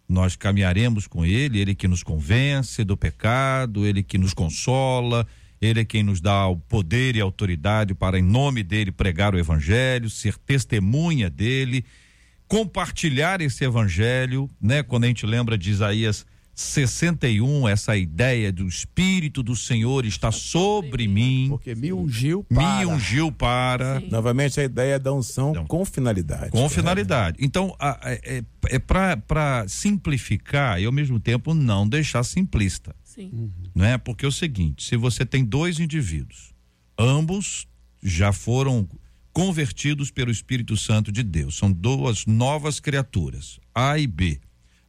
[0.09, 5.27] Nós caminharemos com Ele, Ele que nos convence do pecado, Ele que nos consola,
[5.61, 9.39] ele é quem nos dá o poder e autoridade para, em nome dele, pregar o
[9.39, 11.85] evangelho, ser testemunha dele,
[12.49, 14.83] compartilhar esse evangelho, né?
[14.83, 16.25] Quando a gente lembra de Isaías
[16.59, 21.49] 61, essa ideia do Espírito do Senhor está sobre mim.
[21.51, 22.79] Porque me ungiu para.
[22.79, 24.01] Me ungiu para.
[24.01, 24.09] Sim.
[24.11, 26.51] Novamente a ideia da unção então, com finalidade.
[26.51, 27.37] Com finalidade.
[27.43, 32.97] Então, a, a, é, é para simplificar e ao mesmo tempo não deixar simplista.
[33.05, 33.29] Sim.
[33.35, 33.51] Uhum.
[33.75, 33.99] Né?
[33.99, 36.55] Porque é o seguinte: se você tem dois indivíduos,
[36.99, 37.69] ambos
[38.03, 38.89] já foram
[39.31, 44.41] convertidos pelo Espírito Santo de Deus, são duas novas criaturas, A e B.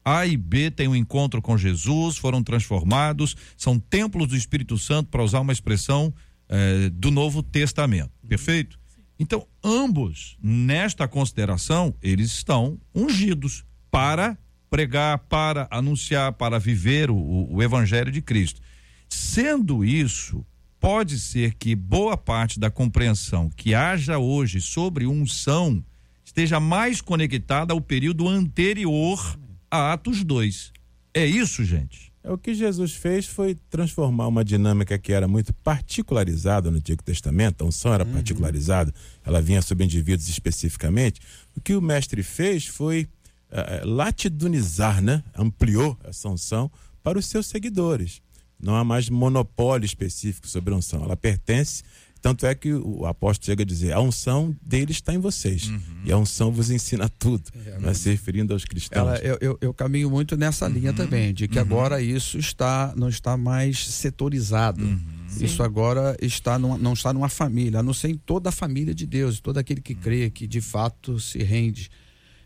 [0.09, 5.09] A e B têm um encontro com Jesus, foram transformados, são templos do Espírito Santo,
[5.09, 6.13] para usar uma expressão
[6.47, 8.09] eh, do Novo Testamento.
[8.23, 8.29] Uhum.
[8.29, 8.79] Perfeito?
[9.19, 14.37] Então, ambos, nesta consideração, eles estão ungidos para
[14.69, 18.61] pregar, para anunciar, para viver o, o Evangelho de Cristo.
[19.09, 20.45] Sendo isso,
[20.79, 25.83] pode ser que boa parte da compreensão que haja hoje sobre unção
[26.23, 29.37] esteja mais conectada ao período anterior
[29.69, 30.71] a Atos 2.
[31.13, 32.11] É isso, gente?
[32.23, 37.01] É o que Jesus fez foi transformar uma dinâmica que era muito particularizada no Antigo
[37.01, 38.11] Testamento, a unção era uhum.
[38.11, 38.93] particularizada,
[39.25, 41.21] ela vinha sobre indivíduos especificamente.
[41.55, 43.07] O que o mestre fez foi
[43.49, 45.23] uh, latidunizar, né?
[45.35, 46.69] ampliou essa unção
[47.01, 48.21] para os seus seguidores.
[48.59, 51.03] Não há mais monopólio específico sobre a unção.
[51.03, 51.83] Ela pertence,
[52.21, 55.67] tanto é que o apóstolo chega a dizer: a unção dele está em vocês.
[55.67, 55.81] Uhum.
[56.05, 57.49] E a unção vos ensina tudo.
[57.65, 57.93] É, né?
[57.93, 59.07] se referindo aos cristãos.
[59.07, 60.73] Ela, eu, eu, eu, caminho muito nessa uhum.
[60.73, 61.65] linha também, de que uhum.
[61.65, 64.83] agora isso está não está mais setorizado.
[64.83, 64.99] Uhum.
[65.39, 68.95] Isso agora está numa, não está numa família, a não ser em toda a família
[68.95, 71.89] de Deus, todo aquele que crê, que de fato se rende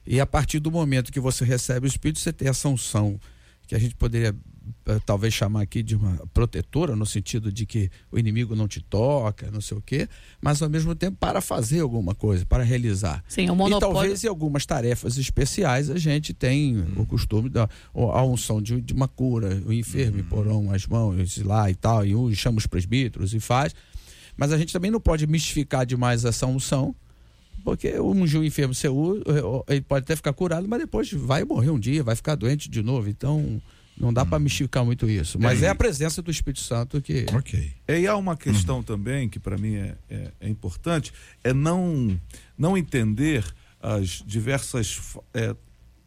[0.05, 3.19] e a partir do momento que você recebe o Espírito, você tem essa unção,
[3.67, 4.35] que a gente poderia
[5.05, 9.49] talvez chamar aqui de uma protetora, no sentido de que o inimigo não te toca,
[9.51, 10.07] não sei o quê,
[10.41, 13.23] mas ao mesmo tempo para fazer alguma coisa, para realizar.
[13.27, 13.77] Sim, o monopólio...
[13.77, 16.93] E talvez em algumas tarefas especiais a gente tem hum.
[16.97, 20.25] o costume da a unção de, de uma cura, o enfermo hum.
[20.29, 23.73] porão as mãos lá e tal, e chama os presbíteros e faz.
[24.35, 26.95] Mas a gente também não pode mistificar demais essa unção,
[27.63, 29.21] porque um o enfermo seu,
[29.67, 32.81] ele pode até ficar curado, mas depois vai morrer um dia, vai ficar doente de
[32.81, 33.09] novo.
[33.09, 33.61] Então,
[33.97, 35.37] Não dá para mistificar muito isso.
[35.39, 37.25] Mas é a presença do Espírito Santo que.
[37.33, 37.71] Ok.
[37.87, 41.13] E há uma questão também que para mim é, é, é importante,
[41.43, 42.19] é não,
[42.57, 43.45] não entender
[43.79, 45.55] as diversas é,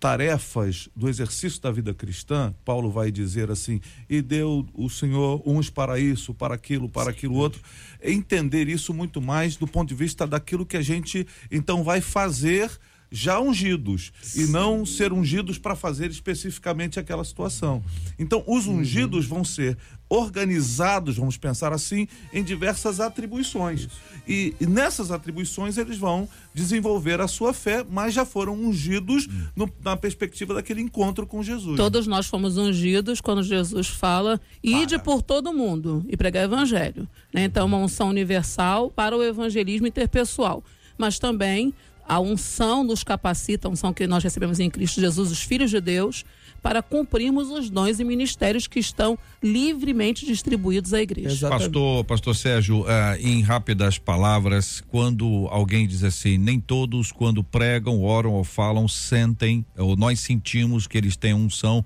[0.05, 2.55] tarefas do exercício da vida cristã.
[2.63, 7.37] Paulo vai dizer assim: e deu o Senhor uns para isso, para aquilo, para aquilo
[7.37, 7.63] outro.
[8.03, 12.71] Entender isso muito mais do ponto de vista daquilo que a gente então vai fazer
[13.15, 14.43] já ungidos Sim.
[14.43, 17.81] e não ser ungidos para fazer especificamente aquela situação.
[18.19, 18.79] Então, os uhum.
[18.79, 19.37] ungidos uhum.
[19.37, 23.89] vão ser organizados, vamos pensar assim, em diversas atribuições.
[24.27, 29.47] E, e, nessas atribuições eles vão desenvolver a sua fé, mas já foram ungidos uhum.
[29.55, 31.77] no, na perspectiva daquele encontro com Jesus.
[31.77, 35.05] Todos nós fomos ungidos quando Jesus fala: ide para.
[35.05, 37.09] por todo mundo e pregar o evangelho.
[37.33, 37.45] Né?
[37.45, 40.65] Então, uma unção universal para o evangelismo interpessoal.
[40.97, 41.75] Mas também
[42.07, 45.81] a unção nos capacita, a unção que nós recebemos em Cristo Jesus, os filhos de
[45.81, 46.25] Deus,
[46.63, 51.29] para cumprirmos os dons e ministérios que estão livremente distribuídos à igreja.
[51.29, 51.65] Exatamente.
[51.65, 52.87] Pastor, pastor Sérgio, uh,
[53.21, 59.65] em rápidas palavras, quando alguém diz assim, nem todos quando pregam, oram ou falam, sentem,
[59.77, 61.85] ou nós sentimos que eles têm unção,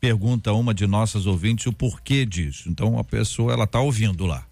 [0.00, 2.68] pergunta uma de nossas ouvintes o porquê disso.
[2.68, 4.46] Então a pessoa, ela está ouvindo lá.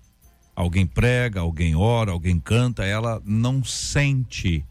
[0.57, 4.65] Alguém prega, alguém ora, alguém canta, ela não sente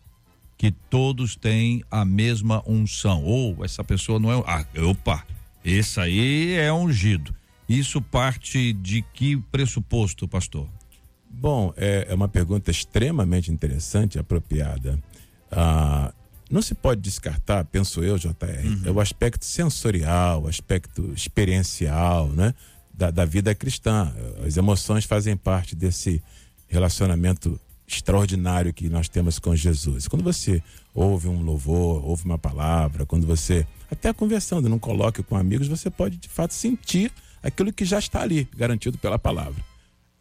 [0.58, 3.24] que todos têm a mesma unção.
[3.24, 4.44] Ou essa pessoa não é.
[4.46, 5.24] Ah, opa,
[5.64, 7.34] esse aí é ungido.
[7.70, 10.68] Isso parte de que pressuposto, pastor?
[11.30, 15.00] Bom, é, é uma pergunta extremamente interessante e apropriada.
[15.52, 16.14] Ah,
[16.50, 18.32] não se pode descartar, penso eu, JR,
[18.64, 18.82] uhum.
[18.86, 22.54] é o aspecto sensorial, o aspecto experiencial, né?
[22.94, 24.12] Da, da vida cristã.
[24.44, 26.24] As emoções fazem parte desse
[26.68, 30.08] relacionamento extraordinário que nós temos com Jesus.
[30.08, 30.62] Quando você
[30.94, 35.90] ouve um louvor, ouve uma palavra, quando você, até conversando, não coloque com amigos, você
[35.90, 37.12] pode de fato sentir
[37.42, 39.64] aquilo que já está ali, garantido pela palavra.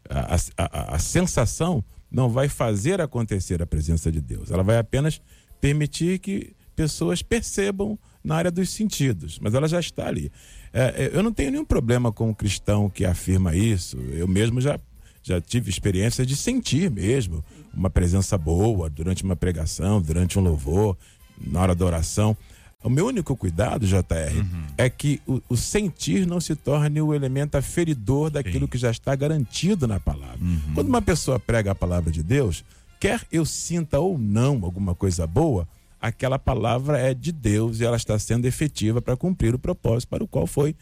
[0.08, 5.20] A, a, a sensação não vai fazer acontecer a presença de Deus, ela vai apenas
[5.60, 10.30] permitir que pessoas percebam na área dos sentidos, mas ela já está ali.
[10.72, 14.60] É, é eu não tenho nenhum problema com o cristão que afirma isso, eu mesmo
[14.60, 14.78] já
[15.26, 20.96] já tive experiência de sentir mesmo uma presença boa durante uma pregação, durante um louvor,
[21.44, 22.36] na hora da oração.
[22.84, 23.98] O meu único cuidado, JR,
[24.36, 24.66] uhum.
[24.78, 28.70] é que o, o, sentir não se torne o elemento aferidor daquilo Sim.
[28.70, 30.38] que já está garantido na palavra.
[30.40, 30.74] Uhum.
[30.74, 32.64] Quando uma pessoa prega a palavra de Deus,
[33.00, 35.66] quer eu sinta ou não alguma coisa boa,
[36.00, 40.22] aquela palavra é de Deus e ela está sendo efetiva para cumprir o propósito para
[40.22, 40.76] o qual foi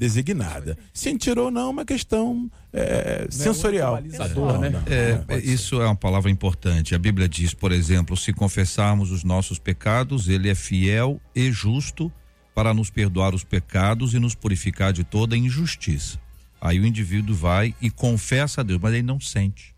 [0.00, 0.78] designada.
[0.94, 3.98] Sentir ou não é uma questão é, é sensorial.
[3.98, 5.24] É, né?
[5.28, 6.94] é, isso é uma palavra importante.
[6.94, 12.10] A Bíblia diz, por exemplo, se confessarmos os nossos pecados, ele é fiel e justo
[12.54, 16.18] para nos perdoar os pecados e nos purificar de toda injustiça.
[16.58, 19.74] Aí o indivíduo vai e confessa a Deus, mas ele não sente.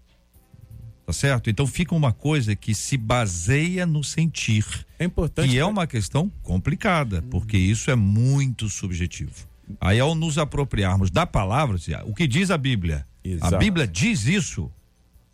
[1.05, 1.51] Tá certo?
[1.51, 4.65] Então fica uma coisa que se baseia no sentir.
[5.01, 5.53] É importante.
[5.53, 9.52] E é uma questão complicada, porque isso é muito subjetivo.
[9.81, 13.07] Aí ao nos apropriarmos da palavra, o que diz a Bíblia?
[13.25, 13.55] Exato.
[13.55, 14.71] A Bíblia diz isso.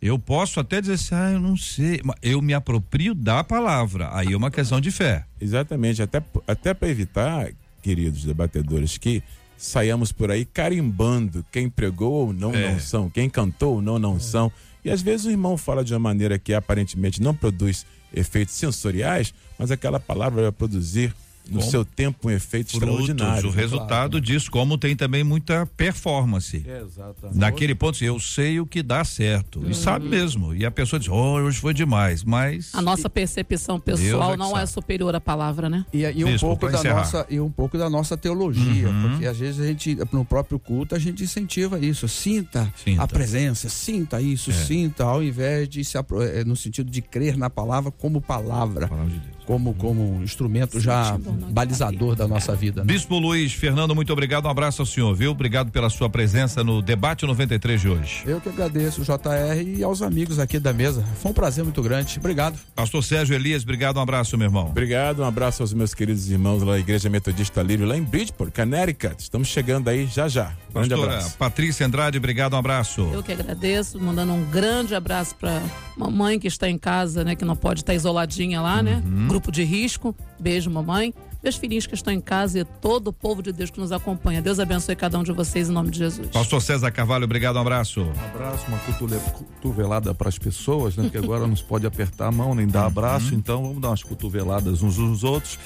[0.01, 4.09] Eu posso até dizer assim, ah, eu não sei, eu me aproprio da palavra.
[4.13, 5.25] Aí é uma questão de fé.
[5.41, 7.51] Exatamente, até até para evitar,
[7.81, 9.21] queridos debatedores, que
[9.57, 12.71] saiamos por aí carimbando quem pregou ou não é.
[12.71, 14.19] não são, quem cantou ou não não é.
[14.19, 14.49] são.
[14.85, 19.33] E às vezes o irmão fala de uma maneira que aparentemente não produz efeitos sensoriais,
[19.57, 21.13] mas aquela palavra vai produzir
[21.51, 23.49] no seu tempo um efeito frutos, extraordinário.
[23.49, 24.21] O resultado claro.
[24.21, 26.63] disso, como tem também muita performance.
[26.65, 27.37] É, exatamente.
[27.37, 29.59] Naquele ponto, eu sei o que dá certo.
[29.59, 29.69] Uhum.
[29.69, 30.53] E sabe mesmo.
[30.53, 32.73] E a pessoa diz, oh, hoje foi demais, mas.
[32.73, 35.85] A nossa percepção pessoal é não é superior à palavra, né?
[35.93, 38.89] E, e um pouco da nossa E um pouco da nossa teologia.
[38.89, 39.09] Uhum.
[39.09, 42.07] Porque às vezes a gente, no próprio culto, a gente incentiva isso.
[42.07, 43.03] Sinta, sinta.
[43.03, 44.53] a presença, sinta isso, é.
[44.53, 48.87] sinta, ao invés de se é, no sentido de crer na palavra como palavra.
[48.87, 51.17] palavra de como, como instrumento já
[51.49, 52.81] balizador da nossa vida.
[52.81, 52.93] Né?
[52.93, 54.45] Bispo Luiz Fernando, muito obrigado.
[54.45, 55.31] Um abraço ao senhor, viu?
[55.31, 58.21] Obrigado pela sua presença no debate 93 de hoje.
[58.27, 61.03] Eu que agradeço, JR, e aos amigos aqui da mesa.
[61.15, 62.19] Foi um prazer muito grande.
[62.19, 62.59] Obrigado.
[62.75, 64.67] Pastor Sérgio Elias, obrigado, um abraço, meu irmão.
[64.67, 69.15] Obrigado, um abraço aos meus queridos irmãos da Igreja Metodista Lírio, lá em Bridgeport, Connecticut.
[69.17, 70.53] Estamos chegando aí já já.
[70.71, 71.37] Grande Pastora abraço.
[71.37, 73.01] Patrícia Andrade, obrigado, um abraço.
[73.11, 75.59] Eu que agradeço, mandando um grande abraço para
[75.97, 79.01] mamãe que está em casa, né, que não pode estar isoladinha lá, né?
[79.03, 79.21] uhum.
[79.21, 79.38] né?
[79.39, 80.13] Grupo de risco.
[80.37, 83.79] Beijo, mamãe meus filhinhos que estão em casa e todo o povo de Deus que
[83.79, 84.41] nos acompanha.
[84.41, 86.27] Deus abençoe cada um de vocês em nome de Jesus.
[86.27, 88.01] Pastor César Carvalho, obrigado, um abraço.
[88.01, 91.09] Um abraço, uma cotovelada para as pessoas, né?
[91.09, 93.39] Que agora não se pode apertar a mão nem dar abraço, uhum.
[93.39, 95.57] então vamos dar umas cotoveladas uns nos outros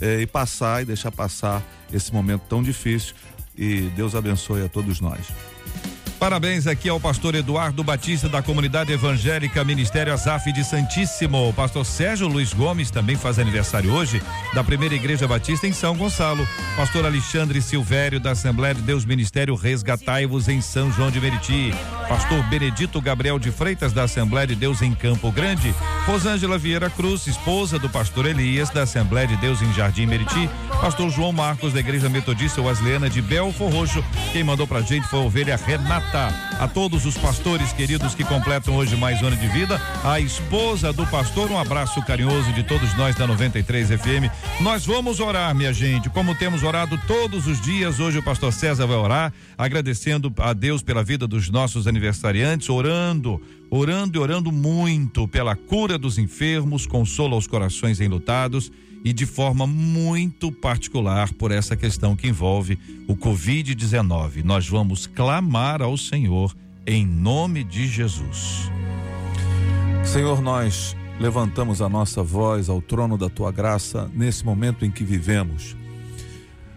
[0.00, 1.62] eh, e passar e deixar passar
[1.92, 3.14] esse momento tão difícil
[3.54, 5.28] e Deus abençoe a todos nós.
[6.18, 11.48] Parabéns aqui ao pastor Eduardo Batista da comunidade evangélica Ministério Azaf de Santíssimo.
[11.48, 14.20] O pastor Sérgio Luiz Gomes também faz aniversário hoje
[14.52, 16.46] da primeira igreja batista em São Gonçalo.
[16.76, 21.72] Pastor Alexandre Silvério da Assembleia de Deus Ministério Resgatai-vos em São João de Meriti.
[22.08, 25.72] Pastor Benedito Gabriel de Freitas da Assembleia de Deus em Campo Grande.
[26.04, 30.50] Rosângela Vieira Cruz, esposa do pastor Elias da Assembleia de Deus em Jardim Meriti.
[30.80, 34.04] Pastor João Marcos da Igreja Metodista Wesleyana de Belfor Roxo.
[34.32, 35.58] Quem mandou pra gente foi a ovelha
[36.58, 40.90] A todos os pastores queridos que completam hoje mais um ano de vida, a esposa
[40.90, 44.32] do pastor, um abraço carinhoso de todos nós da 93 FM.
[44.62, 48.00] Nós vamos orar, minha gente, como temos orado todos os dias.
[48.00, 53.38] Hoje o pastor César vai orar, agradecendo a Deus pela vida dos nossos aniversariantes, orando
[53.70, 58.72] orando e orando muito pela cura dos enfermos, consola os corações enlutados
[59.04, 64.42] e de forma muito particular por essa questão que envolve o Covid-19.
[64.44, 66.54] Nós vamos clamar ao Senhor
[66.86, 68.70] em nome de Jesus.
[70.04, 75.04] Senhor, nós levantamos a nossa voz ao trono da tua graça nesse momento em que
[75.04, 75.76] vivemos.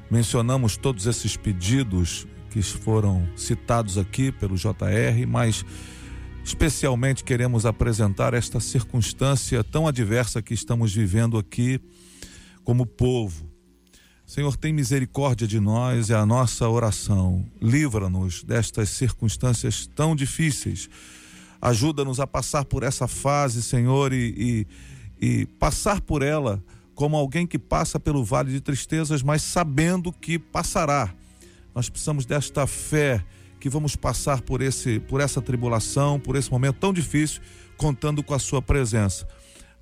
[0.10, 5.64] Mencionamos todos esses pedidos que foram citados aqui pelo JR, mas
[6.44, 11.80] especialmente queremos apresentar esta circunstância tão adversa que estamos vivendo aqui
[12.64, 13.50] como povo.
[14.26, 17.46] Senhor, tem misericórdia de nós, é a nossa oração.
[17.62, 20.90] Livra-nos destas circunstâncias tão difíceis.
[21.62, 24.66] Ajuda-nos a passar por essa fase, Senhor, e,
[25.22, 26.64] e, e passar por ela
[26.96, 31.14] como alguém que passa pelo vale de tristezas, mas sabendo que passará.
[31.76, 33.24] Nós precisamos desta fé
[33.60, 37.42] que vamos passar por esse por essa tribulação, por esse momento tão difícil,
[37.78, 39.28] contando com a sua presença.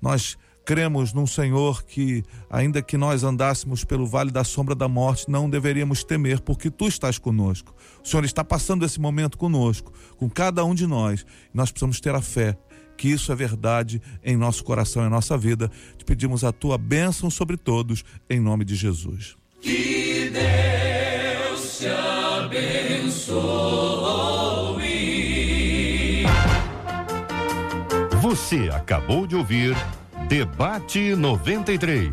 [0.02, 5.30] Nós cremos num Senhor que, ainda que nós andássemos pelo vale da sombra da morte,
[5.30, 7.74] não deveríamos temer, porque tu estás conosco.
[8.04, 11.24] O Senhor está passando esse momento conosco, com cada um de nós.
[11.52, 12.56] Nós precisamos ter a fé
[12.96, 15.70] que isso é verdade em nosso coração, em nossa vida.
[15.96, 19.36] Te pedimos a tua bênção sobre todos, em nome de Jesus.
[19.62, 23.40] Que Deus te abençoe.
[28.20, 29.74] Você acabou de ouvir
[30.30, 32.12] Debate 93.